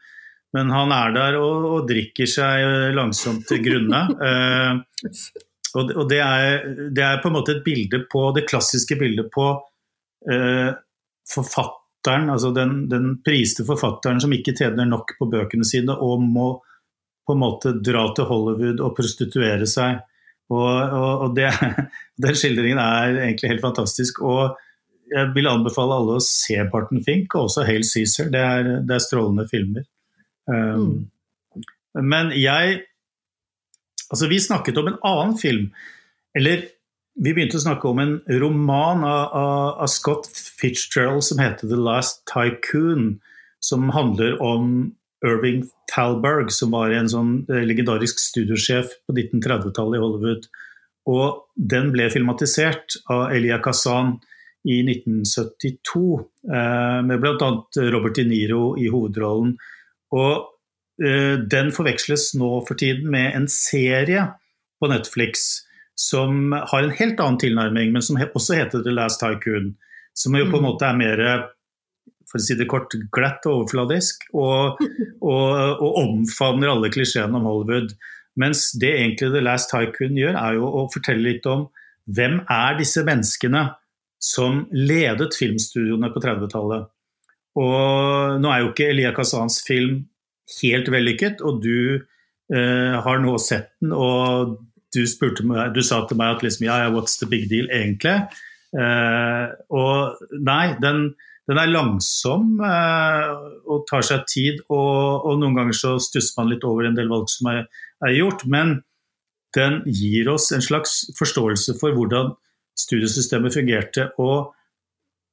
men 0.53 0.73
han 0.75 0.93
er 0.93 1.15
der 1.15 1.39
og, 1.41 1.65
og 1.73 1.89
drikker 1.89 2.29
seg 2.29 2.93
langsomt 2.97 3.47
til 3.49 3.63
grunne. 3.65 4.05
Eh, 4.29 5.48
og 5.77 6.05
det, 6.09 6.17
er, 6.23 6.63
det 6.95 7.03
er 7.05 7.19
på 7.21 7.29
en 7.29 7.35
måte 7.37 7.53
et 7.57 7.63
bilde 7.65 7.99
på 8.11 8.23
det 8.35 8.45
klassiske 8.49 8.95
bildet 8.99 9.27
på 9.33 9.45
eh, 10.31 10.71
forfatteren, 11.29 12.29
altså 12.33 12.49
den, 12.55 12.87
den 12.89 13.11
priste 13.25 13.65
forfatteren 13.67 14.21
som 14.23 14.33
ikke 14.33 14.55
tjener 14.57 14.87
nok 14.89 15.13
på 15.19 15.27
bøkene 15.29 15.67
sine 15.67 15.93
og 15.93 16.23
må 16.25 16.47
på 17.29 17.35
en 17.35 17.41
måte 17.43 17.75
dra 17.85 18.07
til 18.17 18.25
Hollywood 18.25 18.79
og 18.81 18.95
prostituere 18.97 19.67
seg. 19.69 19.99
Og, 20.49 20.65
og, 20.65 21.27
og 21.27 21.35
det, 21.37 21.51
Den 22.23 22.35
skildringen 22.39 22.79
er 22.81 23.19
egentlig 23.27 23.51
helt 23.51 23.61
fantastisk. 23.61 24.23
Og 24.25 24.55
jeg 25.13 25.29
vil 25.35 25.47
anbefale 25.51 25.93
alle 25.99 26.17
å 26.17 26.23
se 26.25 26.57
Barton 26.73 27.03
Fink, 27.05 27.35
og 27.37 27.45
også 27.47 27.67
Hale 27.67 27.85
Cæsar. 27.85 28.31
Det, 28.33 28.41
er- 28.41 28.71
det 28.89 28.95
er 28.97 29.03
strålende 29.05 29.45
filmer. 29.51 29.85
Um, 30.49 31.05
Men 31.93 32.33
jeg 32.37 32.81
Altså, 34.09 34.27
vi 34.29 34.41
snakket 34.41 34.77
om 34.81 34.91
en 34.91 34.99
annen 35.05 35.37
film. 35.37 35.71
Eller 36.37 36.67
vi 37.19 37.33
begynte 37.33 37.59
å 37.59 37.63
snakke 37.65 37.89
om 37.89 37.99
en 38.01 38.13
roman 38.41 39.03
av, 39.03 39.25
av, 39.35 39.65
av 39.85 39.91
Scott 39.91 40.29
Fitzgerald 40.33 41.25
som 41.25 41.41
heter 41.41 41.67
'The 41.67 41.79
Last 41.79 42.23
Tycoon', 42.29 43.19
som 43.59 43.89
handler 43.91 44.39
om 44.41 44.93
Irving 45.25 45.65
Talberg, 45.91 46.51
som 46.51 46.71
var 46.71 46.93
en 46.95 47.09
sånn 47.11 47.33
eh, 47.51 47.65
legendarisk 47.67 48.21
studiosjef 48.23 48.93
på 49.03 49.15
1930-tallet 49.17 49.99
i 49.99 50.03
Hollywood. 50.03 50.47
Og 51.09 51.41
den 51.55 51.91
ble 51.91 52.07
filmatisert 52.13 52.95
av 53.11 53.33
Elia 53.35 53.59
Kazan 53.63 54.15
i 54.67 54.79
1972, 54.85 56.05
eh, 56.51 57.01
med 57.09 57.19
bl.a. 57.19 57.51
Robert 57.91 58.15
De 58.15 58.25
Niro 58.27 58.63
i 58.79 58.87
hovedrollen. 58.91 59.57
Og 60.15 60.47
den 60.99 61.69
forveksles 61.71 62.33
nå 62.35 62.49
for 62.67 62.75
tiden 62.79 63.07
med 63.13 63.31
en 63.37 63.45
serie 63.51 64.25
på 64.81 64.89
Netflix 64.91 65.61
som 65.99 66.51
har 66.51 66.83
en 66.83 66.95
helt 66.95 67.19
annen 67.19 67.39
tilnærming, 67.39 67.91
men 67.91 68.03
som 68.03 68.19
også 68.19 68.55
heter 68.55 68.83
The 68.83 68.91
Last 68.95 69.19
Tycoon. 69.19 69.73
Som 70.15 70.35
jo 70.35 70.45
på 70.51 70.59
en 70.59 70.67
måte 70.69 70.87
er 70.87 70.99
mer 70.99 71.23
for 72.29 72.39
å 72.39 72.45
si 72.45 72.55
det 72.55 72.69
kort, 72.71 72.93
glatt 73.15 73.43
og 73.49 73.63
overfladisk, 73.63 74.29
og, 74.37 74.79
og, 75.33 75.81
og 75.83 75.99
omfavner 76.03 76.71
alle 76.71 76.91
klisjeene 76.93 77.35
om 77.39 77.49
Hollywood. 77.49 77.91
Mens 78.39 78.69
det 78.79 78.93
egentlig 78.95 79.33
The 79.33 79.43
Last 79.43 79.73
Tycoon 79.73 80.15
gjør, 80.19 80.37
er 80.39 80.59
jo 80.59 80.69
å 80.69 80.85
fortelle 80.93 81.25
litt 81.25 81.49
om 81.49 81.67
hvem 82.09 82.39
er 82.47 82.79
disse 82.79 83.03
menneskene 83.05 83.65
som 84.23 84.63
ledet 84.75 85.35
filmstudioene 85.35 86.11
på 86.13 86.23
30-tallet. 86.23 86.87
Og 87.59 88.39
nå 88.39 88.51
er 88.53 88.63
jo 88.63 88.71
ikke 88.71 88.87
Elia 88.93 89.11
Kazans 89.15 89.59
film 89.67 90.05
helt 90.57 90.89
vellykket, 90.91 91.43
og 91.45 91.61
du 91.63 91.99
eh, 92.53 92.95
har 93.05 93.23
nå 93.23 93.37
sett 93.41 93.71
den, 93.81 93.93
og 93.93 94.57
du, 94.95 95.03
spurte 95.09 95.45
meg, 95.45 95.73
du 95.75 95.81
sa 95.85 96.01
til 96.09 96.19
meg 96.19 96.37
at 96.37 96.45
liksom, 96.45 96.65
ja, 96.67 96.83
ja, 96.85 96.93
what's 96.93 97.19
the 97.21 97.29
big 97.29 97.47
deal 97.51 97.69
egentlig? 97.73 98.17
Eh, 98.73 99.45
og 99.73 100.19
nei, 100.45 100.75
den, 100.81 101.09
den 101.49 101.61
er 101.61 101.71
langsom 101.71 102.59
eh, 102.65 103.31
og 103.69 103.87
tar 103.89 104.05
seg 104.05 104.27
tid, 104.29 104.61
og, 104.69 105.25
og 105.29 105.41
noen 105.41 105.57
ganger 105.57 105.77
så 105.77 105.95
stusser 106.01 106.41
man 106.41 106.53
litt 106.53 106.67
over 106.67 106.89
en 106.89 106.97
del 106.97 107.09
valg 107.11 107.29
som 107.31 107.51
er, 107.53 107.65
er 108.05 108.15
gjort, 108.17 108.45
men 108.49 108.79
den 109.57 109.81
gir 109.89 110.29
oss 110.29 110.51
en 110.53 110.61
slags 110.61 111.07
forståelse 111.17 111.73
for 111.79 111.95
hvordan 111.97 112.35
studiesystemet 112.77 113.55
fungerte, 113.55 114.09
og, 114.21 114.53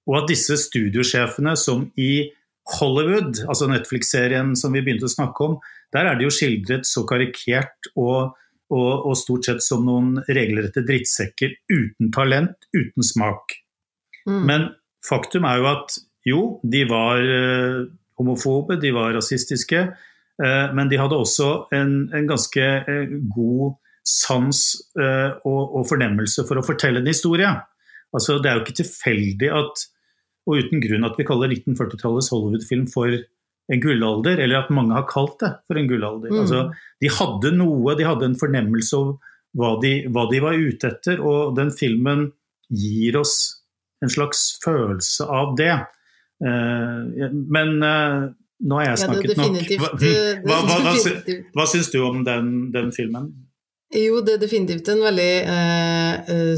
og 0.08 0.18
at 0.22 0.30
disse 0.30 0.56
studiosjefene 0.58 1.52
som 1.60 1.90
i 2.00 2.28
Hollywood, 2.66 3.44
altså 3.46 3.68
Netflix-serien 3.70 4.54
som 4.58 4.74
vi 4.74 4.82
begynte 4.82 5.06
å 5.06 5.12
snakke 5.12 5.44
om, 5.46 5.54
der 5.94 6.08
er 6.10 6.18
det 6.18 6.26
jo 6.26 6.34
skildret 6.34 6.88
så 6.88 7.04
karikert 7.06 7.90
og, 7.94 8.34
og, 8.74 8.90
og 9.06 9.14
stort 9.18 9.46
sett 9.46 9.62
som 9.62 9.86
noen 9.86 10.16
regelrette 10.26 10.82
drittsekker 10.86 11.54
uten 11.70 12.10
talent, 12.14 12.66
uten 12.74 13.06
smak. 13.06 13.54
Mm. 14.26 14.42
Men 14.50 14.68
faktum 15.06 15.46
er 15.46 15.62
jo 15.62 15.70
at 15.70 15.96
jo, 16.26 16.42
de 16.66 16.82
var 16.90 17.22
eh, 17.22 17.80
homofobe, 18.18 18.80
de 18.82 18.90
var 18.96 19.14
rasistiske, 19.14 19.86
eh, 20.42 20.66
men 20.74 20.90
de 20.90 20.98
hadde 20.98 21.18
også 21.22 21.50
en, 21.76 21.96
en 22.10 22.26
ganske 22.26 22.66
eh, 22.82 23.18
god 23.30 23.76
sans 24.06 24.62
eh, 24.98 25.30
og, 25.46 25.62
og 25.78 25.86
fornemmelse 25.90 26.46
for 26.48 26.58
å 26.58 26.66
fortelle 26.66 27.02
en 27.02 27.10
historie. 27.10 27.50
Altså, 28.14 28.40
det 28.42 28.50
er 28.50 28.58
jo 28.58 28.66
ikke 28.66 28.80
tilfeldig 28.82 29.52
at, 29.54 29.86
og 30.46 30.62
uten 30.62 30.82
grunn 30.82 31.06
at 31.06 31.16
vi 31.18 31.26
kaller 31.26 31.52
1940-tallets 31.52 32.30
Hollywood-film 32.32 32.86
for 32.90 33.10
en 33.66 33.82
gullalder, 33.82 34.38
eller 34.44 34.62
at 34.62 34.70
mange 34.74 34.94
har 34.94 35.08
kalt 35.10 35.40
det 35.42 35.52
for 35.66 35.78
en 35.78 35.88
gullalder. 35.90 36.30
Mm. 36.30 36.40
Altså, 36.44 36.60
de 37.02 37.10
hadde 37.10 37.52
noe, 37.58 37.96
de 37.98 38.06
hadde 38.06 38.28
en 38.30 38.38
fornemmelse 38.38 39.00
av 39.00 39.16
hva 39.56 39.72
de, 39.82 39.92
hva 40.12 40.26
de 40.30 40.42
var 40.44 40.58
ute 40.58 40.90
etter, 40.92 41.22
og 41.24 41.56
den 41.58 41.72
filmen 41.74 42.28
gir 42.70 43.18
oss 43.18 43.36
en 44.04 44.12
slags 44.12 44.48
følelse 44.62 45.26
av 45.32 45.56
det. 45.58 45.72
Eh, 46.44 47.32
men 47.32 47.74
eh, 47.82 48.28
nå 48.66 48.78
har 48.78 48.90
jeg 48.90 48.94
Ja, 48.94 49.02
snakket 49.06 49.40
nok. 49.40 49.58
Hva, 49.82 49.90
det 49.98 50.12
er 50.12 50.40
hva, 50.44 50.60
hva, 50.68 50.78
hva, 50.84 51.36
hva 51.56 51.68
syns 51.70 51.90
du 51.90 51.98
om 52.04 52.22
den, 52.26 52.52
den 52.76 52.92
filmen? 52.94 53.32
Jo, 53.94 54.20
det 54.24 54.36
er 54.36 54.42
definitivt 54.42 54.88
en 54.90 55.02
veldig 55.04 55.32
eh, 55.46 56.14
eh, 56.34 56.54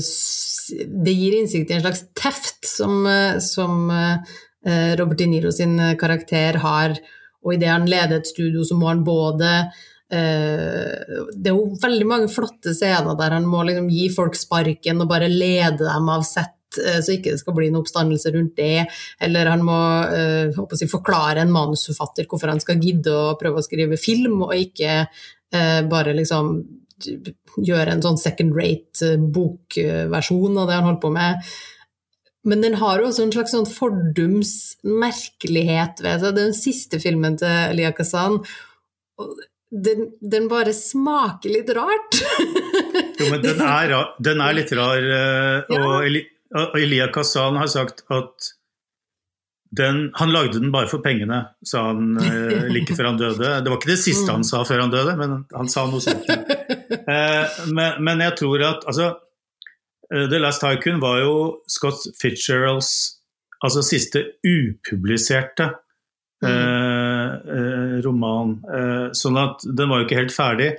Det 0.70 1.14
gir 1.14 1.38
innsikt 1.38 1.70
i 1.70 1.76
en 1.76 1.84
slags 1.84 2.04
teft 2.18 2.66
som, 2.68 3.06
eh, 3.06 3.38
som 3.44 3.90
eh, 3.90 4.96
Robert 4.98 5.18
De 5.18 5.28
Niro 5.30 5.52
sin 5.52 5.78
eh, 5.80 5.96
karakter 6.00 6.60
har. 6.64 6.96
Og 7.44 7.54
idet 7.54 7.70
han 7.72 7.88
leder 7.88 8.18
et 8.18 8.28
studio, 8.28 8.64
så 8.66 8.76
må 8.78 8.90
han 8.90 9.04
både 9.06 9.52
Det 10.08 11.50
er 11.50 11.52
jo 11.52 11.74
veldig 11.82 12.06
mange 12.08 12.30
flotte 12.32 12.72
scener 12.72 13.12
der 13.18 13.34
han 13.36 13.44
må 13.44 13.58
liksom 13.68 13.90
gi 13.92 14.06
folk 14.08 14.38
sparken 14.40 15.02
og 15.04 15.10
bare 15.10 15.26
lede 15.28 15.84
dem 15.84 16.08
av 16.08 16.24
sett 16.24 16.54
så 16.78 17.12
ikke 17.12 17.34
det 17.34 17.40
skal 17.42 17.56
bli 17.56 17.68
noen 17.68 17.82
oppstandelse 17.82 18.32
rundt 18.32 18.54
det. 18.56 18.86
Eller 19.20 19.50
han 19.52 19.60
må 19.64 19.76
øh, 20.08 20.58
si, 20.80 20.88
forklare 20.88 21.44
en 21.44 21.52
manusforfatter 21.52 22.24
hvorfor 22.28 22.54
han 22.54 22.60
skal 22.64 22.80
gidde 22.80 23.12
å 23.12 23.36
prøve 23.40 23.60
å 23.60 23.66
skrive 23.66 24.00
film, 24.00 24.40
og 24.48 24.56
ikke 24.56 24.94
øh, 25.04 25.80
bare 25.92 26.16
liksom 26.16 26.54
gjøre 27.04 27.94
en 27.94 28.04
sånn 28.04 28.20
second 28.20 28.56
rate 28.58 29.12
eh, 29.14 29.18
bokversjon 29.18 30.58
av 30.58 30.70
det 30.70 30.78
han 30.78 30.88
holdt 30.90 31.02
på 31.04 31.12
med. 31.14 31.50
Men 32.48 32.62
den 32.64 32.78
har 32.80 33.00
jo 33.00 33.08
også 33.10 33.26
en 33.26 33.34
slags 33.34 33.52
sånn 33.54 33.68
fordums 33.68 34.52
merkelighet 34.86 36.02
ved 36.04 36.22
seg. 36.22 36.36
Den 36.38 36.54
siste 36.56 37.00
filmen 37.02 37.36
til 37.40 37.50
Elia 37.50 37.90
Kazan, 37.96 38.38
den, 39.68 40.06
den 40.22 40.46
bare 40.48 40.72
smaker 40.72 41.52
litt 41.52 41.72
rart. 41.76 42.20
Jo, 43.18 43.28
men 43.32 43.42
den 43.42 43.60
er, 43.60 43.94
den 44.22 44.40
er 44.44 44.56
litt 44.56 44.72
rar, 44.78 45.10
Og, 45.74 46.20
Ja. 46.48 46.70
Elia 46.78 47.10
Kazan 47.12 47.58
har 47.60 47.68
sagt 47.68 48.06
at 48.08 48.52
den, 49.70 50.10
han 50.14 50.32
lagde 50.32 50.60
den 50.60 50.72
bare 50.72 50.88
for 50.88 51.04
pengene, 51.04 51.42
sa 51.66 51.88
han 51.90 52.16
eh, 52.22 52.68
like 52.74 52.96
før 52.96 53.10
han 53.10 53.20
døde. 53.20 53.50
Det 53.62 53.70
var 53.70 53.78
ikke 53.78 53.92
det 53.92 54.00
siste 54.00 54.32
han 54.32 54.46
sa 54.46 54.62
før 54.68 54.86
han 54.86 54.94
døde, 54.94 55.14
men 55.20 55.42
han 55.54 55.70
sa 55.72 55.86
noe 55.90 56.04
sånt. 56.04 56.28
Eh, 57.08 57.60
men, 57.72 58.02
men 58.04 58.20
jeg 58.20 58.34
tror 58.36 58.62
at 58.66 58.82
altså, 58.88 59.06
eh, 60.12 60.26
The 60.28 60.40
Last 60.40 60.60
Tycoon 60.60 60.98
var 61.00 61.22
jo 61.22 61.34
Scott 61.68 62.02
Fitzgeralds 62.20 62.90
altså 63.64 63.82
siste 63.84 64.24
upubliserte 64.44 65.70
eh, 66.44 67.30
eh, 67.56 67.94
roman. 68.04 68.58
Eh, 68.68 69.06
sånn 69.16 69.40
at 69.40 69.64
den 69.64 69.90
var 69.90 70.02
jo 70.02 70.08
ikke 70.08 70.20
helt 70.20 70.34
ferdig, 70.34 70.70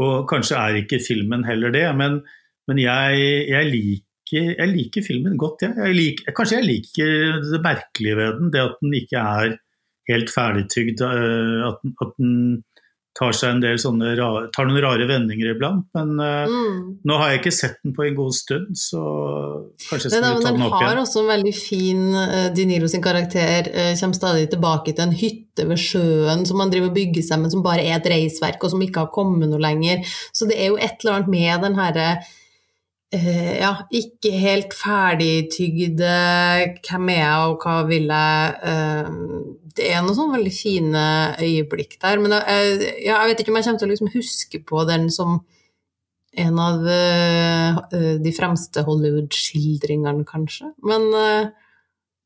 og 0.00 0.24
kanskje 0.30 0.58
er 0.60 0.80
ikke 0.80 1.02
filmen 1.04 1.44
heller 1.48 1.74
det. 1.74 1.84
Men, 1.96 2.22
men 2.70 2.80
jeg, 2.80 3.28
jeg 3.50 3.70
liker, 3.70 4.03
jeg 4.32 4.68
liker 4.72 5.02
filmen 5.04 5.36
godt, 5.36 5.62
jeg. 5.62 5.74
jeg 5.76 5.94
liker, 5.94 6.32
kanskje 6.32 6.60
jeg 6.60 6.68
liker 6.68 7.40
det 7.52 7.62
merkelige 7.62 8.16
ved 8.16 8.38
den. 8.40 8.50
Det 8.50 8.60
at 8.60 8.78
den 8.82 8.92
ikke 8.94 9.18
er 9.20 9.56
helt 10.08 10.30
ferdigtygd. 10.30 11.00
eh, 11.00 11.68
At, 11.68 11.82
den- 11.82 11.96
at 12.00 12.12
den 12.18 12.64
tar 13.14 13.30
seg 13.30 13.52
en 13.54 13.60
del 13.62 13.76
sånne 13.78 14.16
rare, 14.18 14.48
tar 14.50 14.66
noen 14.66 14.82
rare 14.82 15.06
vendinger 15.06 15.52
iblant. 15.54 15.84
Men 15.94 16.18
eh, 16.18 16.46
Mm. 16.50 16.98
nå 17.06 17.16
har 17.18 17.30
jeg 17.30 17.40
ikke 17.42 17.52
sett 17.52 17.76
den 17.84 17.94
på 17.94 18.02
en 18.08 18.14
god 18.16 18.32
stund, 18.34 18.74
så 18.74 18.98
kanskje 19.88 20.10
jeg 20.10 20.12
skal 20.18 20.42
ta 20.42 20.50
den 20.50 20.62
opp 20.66 20.74
igjen. 20.74 20.88
den 20.88 20.96
har 20.96 21.02
også 21.04 21.20
en 21.22 21.30
veldig 21.30 21.54
fin 21.54 22.02
uh, 22.14 22.48
De 22.54 22.64
Niro 22.66 22.88
sin 22.90 23.02
karakter 23.02 23.68
eh, 23.72 23.94
kommer 24.00 24.14
stadig 24.18 24.50
tilbake 24.50 24.94
til 24.96 25.04
en 25.06 25.12
hytte 25.14 25.62
ved 25.68 25.78
sjøen 25.78 26.44
som 26.46 26.58
man 26.58 26.70
driver 26.70 26.90
og 26.90 26.94
bygger 26.98 27.22
seg, 27.22 27.38
med, 27.40 27.52
som 27.54 27.62
bare 27.62 27.84
er 27.86 28.00
et 28.00 28.10
reisverk, 28.10 28.58
og 28.64 28.70
som 28.74 28.82
ikke 28.82 29.04
har 29.06 29.12
kommet 29.14 29.48
noe 29.48 29.62
lenger. 29.62 30.02
Så 30.34 30.48
det 30.50 30.58
er 30.58 30.72
jo 30.72 30.76
et 30.76 30.98
eller 31.04 31.20
annet 31.20 31.28
med 31.30 31.62
den 31.68 31.78
herre 31.78 32.08
eh, 32.18 32.32
ja, 33.60 33.72
ikke 33.94 34.30
helt 34.38 34.74
ferdigtygde 34.76 36.12
hvem 36.84 37.10
er 37.14 37.20
jeg 37.20 37.48
og 37.48 37.64
hva 37.64 37.74
vil 37.88 38.08
jeg 38.10 38.54
eh, 38.70 39.10
Det 39.76 39.88
er 39.90 40.04
noen 40.04 40.16
sånne 40.16 40.38
veldig 40.38 40.54
fine 40.54 41.02
øyeblikk 41.42 41.98
der. 42.02 42.22
Men 42.22 42.36
jeg, 42.38 42.78
ja, 43.06 43.18
jeg 43.18 43.32
vet 43.32 43.42
ikke 43.42 43.54
om 43.54 43.58
jeg 43.60 43.66
kommer 43.68 43.82
til 43.82 43.88
å 43.88 43.92
liksom 43.94 44.12
huske 44.14 44.62
på 44.66 44.84
den 44.88 45.10
som 45.14 45.40
en 46.34 46.58
av 46.58 46.86
eh, 46.90 47.82
eh, 47.94 48.14
de 48.22 48.32
fremste 48.34 48.82
Hollywood-skildringene, 48.86 50.24
kanskje. 50.26 50.72
Men 50.82 51.10
eh, 51.14 51.52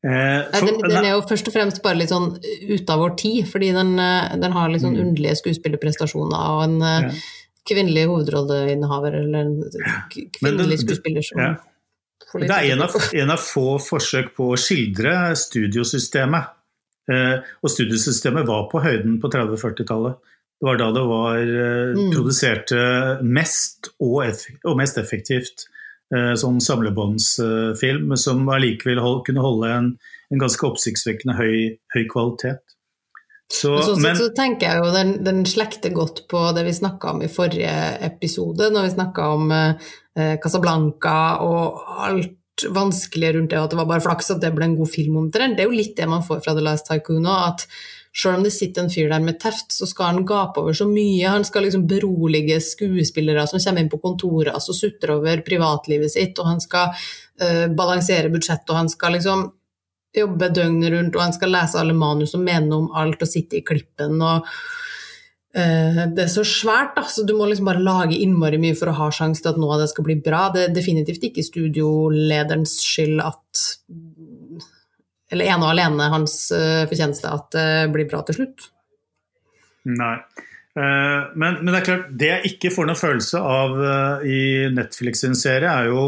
Eh, 0.07 0.61
den, 0.63 0.77
den 0.79 1.03
er 1.03 1.17
jo 1.17 1.25
først 1.27 1.49
og 1.51 1.55
fremst 1.57 1.81
bare 1.83 1.99
litt 1.99 2.13
sånn 2.13 2.29
ute 2.39 2.95
av 2.95 3.01
vår 3.03 3.17
tid, 3.19 3.49
fordi 3.51 3.73
den, 3.75 3.97
eh, 3.99 4.37
den 4.39 4.55
har 4.55 4.71
litt 4.71 4.85
sånn 4.85 4.95
Mm. 4.95 5.09
underlige 5.09 5.41
skuespillerprestasjoner 5.41 6.39
og 6.55 6.63
en 6.69 6.77
eh. 6.87 7.09
Kvinnelig 7.69 8.07
hovedrolleinnehaver, 8.11 9.19
eller 9.23 9.39
en 9.47 9.57
kvinnelig 10.39 10.83
skuespiller 10.85 11.27
som 11.27 11.43
ja. 11.43 11.57
Det 12.29 12.51
er 12.53 12.75
en 12.75 12.83
av, 12.85 12.93
en 13.17 13.31
av 13.33 13.41
få 13.41 13.79
forsøk 13.81 14.35
på 14.37 14.51
å 14.53 14.57
skildre 14.61 15.33
studiosystemet. 15.39 16.51
Eh, 17.09 17.39
og 17.65 17.73
studiosystemet 17.73 18.45
var 18.49 18.67
på 18.69 18.83
høyden 18.85 19.17
på 19.23 19.31
30-40-tallet. 19.33 20.19
Det 20.59 20.67
var 20.67 20.81
da 20.81 20.89
det 20.93 21.05
var 21.09 21.39
eh, 21.39 21.95
Mm. 21.97 22.11
produserte 22.13 22.79
mest 23.23 23.89
og, 24.01 24.27
og 24.67 24.77
mest 24.77 24.99
effektivt 25.01 25.65
eh, 26.13 26.35
sånn 26.37 26.61
samlebåndsfilm, 26.61 28.13
som 28.21 28.45
allikevel 28.53 29.01
hold, 29.01 29.23
kunne 29.25 29.45
holde 29.45 29.73
en, 29.73 29.89
en 30.29 30.43
ganske 30.43 30.67
oppsiktsvekkende 30.69 31.39
høy, 31.39 31.79
høy 31.95 32.05
kvalitet. 32.13 32.61
Så, 33.49 33.71
Men 33.73 33.85
sånn 33.87 34.03
sett 34.05 34.19
så 34.21 34.27
tenker 34.37 34.69
jeg 34.69 34.83
jo 34.83 34.89
den, 34.93 35.13
den 35.25 35.39
slekter 35.49 35.93
godt 35.97 36.27
på 36.29 36.43
det 36.53 36.67
vi 36.67 36.75
snakka 36.77 37.15
om 37.15 37.23
i 37.25 37.31
forrige 37.33 37.73
episode, 38.05 38.69
når 38.75 38.91
vi 38.91 38.97
snakka 38.99 39.29
om 39.39 39.55
eh, 39.57 40.35
Casablanca 40.43 41.15
og 41.47 41.79
alt 42.05 42.35
vanskelige 42.75 43.37
rundt 43.37 43.53
det, 43.53 43.61
og 43.61 43.69
at 43.69 43.75
det 43.75 43.79
var 43.79 43.89
bare 43.89 44.05
flaks 44.05 44.33
at 44.35 44.43
det 44.43 44.51
ble 44.55 44.67
en 44.67 44.77
god 44.79 44.91
film 44.91 45.17
omtrent. 45.21 45.57
Det 45.57 45.65
er 45.65 45.71
jo 45.71 45.79
litt 45.79 45.97
det 45.97 46.09
man 46.11 46.25
får 46.27 46.43
fra 46.45 46.55
The 46.57 46.65
Last 46.67 46.89
Tycoon 46.91 47.29
òg, 47.29 47.55
at 47.55 47.65
selv 48.19 48.41
om 48.41 48.45
det 48.45 48.53
sitter 48.55 48.85
en 48.85 48.91
fyr 48.91 49.13
der 49.13 49.23
med 49.23 49.39
teft, 49.41 49.71
så 49.75 49.87
skal 49.87 50.11
han 50.11 50.27
gape 50.27 50.63
over 50.63 50.75
så 50.75 50.89
mye. 50.91 51.29
Han 51.29 51.47
skal 51.47 51.67
liksom 51.67 51.87
berolige 51.89 52.59
skuespillere 52.65 53.47
som 53.47 53.63
kommer 53.63 53.85
inn 53.85 53.93
på 53.93 54.01
kontoret 54.03 54.57
og 54.57 54.77
sutter 54.77 55.15
over 55.15 55.45
privatlivet 55.47 56.13
sitt, 56.13 56.41
og 56.41 56.51
han 56.51 56.63
skal 56.65 56.91
eh, 57.41 57.67
balansere 57.69 58.33
budsjettet, 58.33 58.73
og 58.73 58.81
han 58.83 58.93
skal 58.93 59.17
liksom 59.19 59.47
jobbe 60.17 60.49
døgnet 60.55 60.93
rundt, 60.95 61.17
og 61.17 61.25
han 61.25 61.35
skal 61.37 61.53
lese 61.53 61.79
alle 61.81 61.97
manus 61.97 62.35
og 62.37 62.45
mene 62.45 62.77
om 62.77 62.91
alt 62.97 63.23
og 63.25 63.29
sitte 63.31 63.59
i 63.59 63.65
klippen. 63.67 64.21
og 64.25 64.47
eh, 65.55 66.05
Det 66.15 66.25
er 66.25 66.33
så 66.33 66.45
svært, 66.49 66.95
da, 66.97 67.05
så 67.05 67.27
du 67.29 67.35
må 67.37 67.49
liksom 67.49 67.69
bare 67.69 67.85
lage 67.85 68.17
innmari 68.17 68.61
mye 68.63 68.77
for 68.79 68.91
å 68.91 68.97
ha 69.03 69.11
sjanse 69.15 69.45
til 69.45 69.53
at 69.53 69.61
noe 69.61 69.77
av 69.77 69.85
det 69.85 69.91
skal 69.93 70.07
bli 70.09 70.19
bra. 70.25 70.49
Det 70.55 70.67
er 70.67 70.75
definitivt 70.77 71.29
ikke 71.29 71.47
studiolederens 71.47 72.79
skyld 72.85 73.23
at 73.25 73.67
Eller 75.29 75.45
ene 75.45 75.61
og 75.61 75.75
alene 75.75 76.07
hans 76.09 76.51
eh, 76.57 76.87
fortjeneste 76.89 77.29
at 77.29 77.51
det 77.53 77.93
blir 77.93 78.09
bra 78.09 78.23
til 78.25 78.39
slutt. 78.39 78.71
Nei. 79.85 80.15
Eh, 80.79 81.21
Men, 81.37 81.61
men 81.61 81.69
det 81.69 81.83
er 81.83 81.85
klart, 81.85 82.09
det 82.17 82.31
jeg 82.33 82.55
ikke 82.55 82.73
får 82.73 82.89
noen 82.89 83.03
følelse 83.03 83.43
av 83.45 83.77
i 84.25 84.41
Netflix 84.73 85.21
sin 85.21 85.37
serie, 85.37 85.69
er 85.69 85.93
jo 85.93 86.07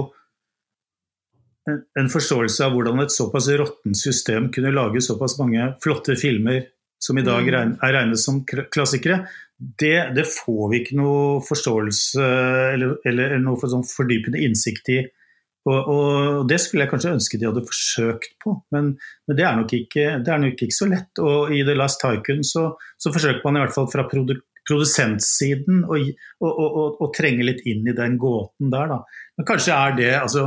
en, 1.68 2.08
forståelse 2.10 2.64
av 2.64 2.74
hvordan 2.74 3.02
et 3.04 3.12
såpass 3.12 3.48
råttent 3.60 3.98
system 3.98 4.48
kunne 4.54 4.72
lage 4.74 5.02
såpass 5.04 5.38
mange 5.40 5.72
flotte 5.84 6.16
filmer 6.16 6.64
som 7.00 7.18
i 7.18 7.24
dag 7.24 7.46
Mm. 7.48 7.78
er 7.82 7.92
regnet 7.92 8.18
som 8.18 8.44
klassikere. 8.44 9.26
Det, 9.58 10.14
det 10.16 10.26
får 10.26 10.70
vi 10.70 10.80
ikke 10.80 10.96
noe 10.96 11.40
forståelse 11.44 12.26
eller, 12.74 12.96
eller 13.04 13.38
noe 13.38 13.60
for 13.60 13.68
sånn 13.72 13.84
fordypende 13.84 14.40
innsikt 14.40 14.88
i. 14.88 15.00
Og, 15.68 15.88
og 15.92 16.48
det 16.48 16.56
skulle 16.60 16.86
jeg 16.86 16.90
kanskje 16.90 17.14
ønske 17.18 17.38
de 17.38 17.48
hadde 17.48 17.66
forsøkt 17.68 18.38
på, 18.40 18.54
men, 18.72 18.94
men 19.28 19.36
det, 19.36 19.44
er 19.44 19.58
nok 19.58 19.74
ikke, 19.76 20.06
det 20.24 20.32
er 20.32 20.40
nok 20.40 20.62
ikke 20.64 20.76
så 20.76 20.88
lett. 20.88 21.20
Og 21.20 21.52
i 21.52 21.60
The 21.68 21.74
Last 21.76 22.00
Tycoon 22.00 22.40
så, 22.46 22.70
så 22.96 23.12
forsøker 23.12 23.44
man 23.44 23.60
i 23.60 23.64
hvert 23.66 23.76
fall 23.76 23.90
fra 23.92 24.06
produ 24.08 24.38
produsentsiden 24.68 25.84
å, 25.88 25.96
å, 25.96 26.48
å, 26.48 26.82
å 27.00 27.06
trenge 27.16 27.42
litt 27.42 27.62
inn 27.66 27.86
i 27.88 27.94
den 27.96 28.18
gåten 28.20 28.68
der, 28.70 28.92
da. 28.92 28.98
Men 29.36 29.46
kanskje 29.48 29.74
er 29.74 29.96
det 29.96 30.10
altså 30.20 30.44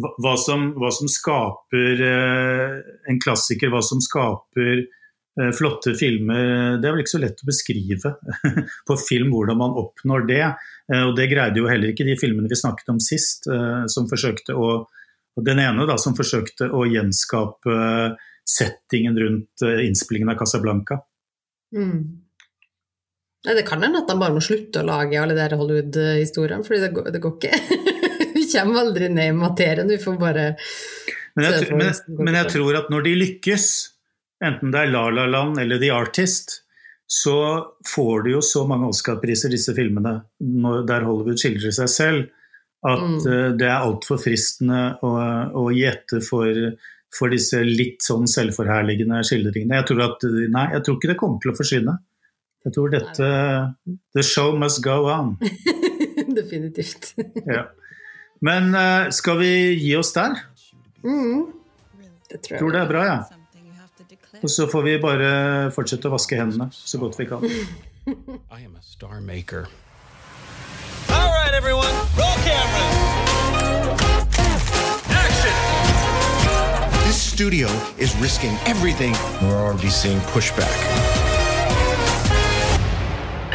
hva, 0.00 0.34
som, 0.40 0.72
hva 0.78 0.90
som 0.94 1.08
skaper 1.10 2.02
eh, 2.02 2.78
en 3.10 3.20
klassiker, 3.22 3.70
hva 3.70 3.82
som 3.84 4.00
skaper 4.02 4.82
eh, 4.82 5.52
flotte 5.54 5.94
filmer, 5.98 6.80
det 6.80 6.88
er 6.88 6.96
vel 6.96 7.04
ikke 7.04 7.14
så 7.14 7.22
lett 7.22 7.44
å 7.44 7.50
beskrive 7.50 8.14
på 8.88 8.98
film 9.04 9.30
hvordan 9.34 9.60
man 9.60 9.78
oppnår 9.84 10.26
det. 10.30 10.42
Eh, 10.90 11.04
og 11.06 11.14
det 11.18 11.30
greide 11.30 11.62
jo 11.62 11.70
heller 11.70 11.94
ikke 11.94 12.06
de 12.08 12.18
filmene 12.20 12.50
vi 12.50 12.58
snakket 12.58 12.90
om 12.94 13.00
sist, 13.02 13.48
eh, 13.50 13.86
som 13.90 14.10
forsøkte 14.10 14.58
å 14.58 14.74
Den 15.34 15.58
ene 15.58 15.82
da, 15.82 15.96
som 15.98 16.14
forsøkte 16.14 16.68
å 16.70 16.84
gjenskape 16.86 17.72
eh, 17.74 18.26
settingen 18.46 19.16
rundt 19.18 19.64
eh, 19.66 19.80
innspillingen 19.82 20.30
av 20.30 20.36
Casablanca. 20.38 21.00
Mm. 21.74 22.20
Det 23.42 23.64
kan 23.66 23.82
hende 23.82 24.04
at 24.04 24.08
de 24.08 24.14
bare 24.20 24.36
må 24.36 24.40
slutte 24.44 24.84
å 24.84 24.86
lage 24.86 25.18
alle 25.18 25.34
de 25.34 25.58
Hollywood-historiene, 25.58 26.62
fordi 26.62 26.84
det 26.84 27.16
det 27.16 27.24
går 27.24 27.34
ikke. 27.34 27.80
vi 28.44 28.50
kommer 28.52 28.84
aldri 28.84 29.08
ned 29.10 29.32
i 29.32 29.36
materien, 29.36 29.88
vi 29.90 29.98
får 29.98 30.20
bare 30.20 30.44
Men 31.34 31.48
jeg, 31.48 31.70
men, 31.72 31.88
jeg, 31.88 32.18
men 32.20 32.36
jeg 32.38 32.52
tror 32.52 32.76
at 32.78 32.92
når 32.92 33.08
de 33.08 33.14
lykkes, 33.24 33.64
enten 34.44 34.70
det 34.74 34.84
er 34.84 34.92
La 34.92 35.08
La 35.10 35.24
Land 35.26 35.58
eller 35.58 35.80
The 35.82 35.90
Artist, 35.96 36.60
så 37.10 37.34
får 37.88 38.22
de 38.24 38.36
jo 38.36 38.40
så 38.44 38.62
mange 38.68 38.86
Oscar-priser, 38.92 39.50
disse 39.52 39.74
filmene, 39.76 40.14
når, 40.40 40.84
der 40.88 41.04
Hollywood 41.08 41.40
skildrer 41.42 41.74
seg 41.74 41.90
selv, 41.90 42.24
at 42.84 43.00
Mm. 43.00 43.18
eh, 43.32 43.50
det 43.56 43.66
er 43.66 43.80
altfor 43.84 44.18
fristende 44.20 44.80
å, 45.02 45.10
å 45.56 45.66
gi 45.72 45.84
etter 45.88 46.20
for, 46.24 46.52
for 47.16 47.32
disse 47.32 47.62
litt 47.64 48.02
sånn 48.04 48.26
selvforherligende 48.28 49.22
skildringene. 49.24 49.78
Jeg 49.80 49.86
tror, 49.88 50.02
at, 50.04 50.26
nei, 50.52 50.66
jeg 50.74 50.84
tror 50.84 50.98
ikke 50.98 51.10
det 51.12 51.16
kommer 51.20 51.40
til 51.40 51.52
å 51.52 51.56
forsvinne. 51.56 51.94
Jeg 52.64 52.74
tror 52.76 52.92
dette 52.92 53.30
The 54.16 54.22
show 54.24 54.52
must 54.56 54.82
go 54.84 54.98
on. 55.12 55.34
Definitivt. 56.40 57.14
Ja. 57.48 57.66
Men 58.44 58.74
uh, 58.74 59.10
skal 59.10 59.38
vi 59.40 59.52
gi 59.80 59.94
oss 59.96 60.12
der? 60.12 60.36
Mm. 61.04 61.46
Det 62.28 62.42
tror 62.42 62.54
Jeg 62.54 62.60
tror 62.60 62.70
det 62.74 62.80
er 62.80 62.88
bra, 62.88 63.04
ja. 63.04 63.22
Og 64.42 64.50
så 64.50 64.66
får 64.68 64.82
vi 64.84 64.98
bare 65.00 65.30
fortsette 65.72 66.10
å 66.10 66.12
vaske 66.12 66.36
hendene 66.36 66.66
så 66.74 67.00
godt 67.00 67.16
vi 67.16 67.24
kan. 67.30 67.46
I 68.58 68.60
am 68.66 68.76
a 68.76 68.82
star 68.84 69.22
maker. 69.24 69.64
All 71.08 71.32
right, 71.32 71.54
everyone, 71.56 71.96
roll 72.20 72.36
cameras. 72.44 73.00
Action! 75.08 75.56
This 77.08 77.16
studio 77.16 77.72
is 77.96 78.12
risking 78.20 78.52
everything. 78.66 79.16
We're 79.40 79.56
already 79.56 79.88
seeing 79.88 80.20
pushback. 80.36 80.76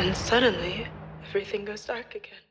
And 0.02 0.17
suddenly, 0.17 0.88
everything 1.30 1.65
goes 1.65 1.86
dark 1.86 2.15
again. 2.15 2.48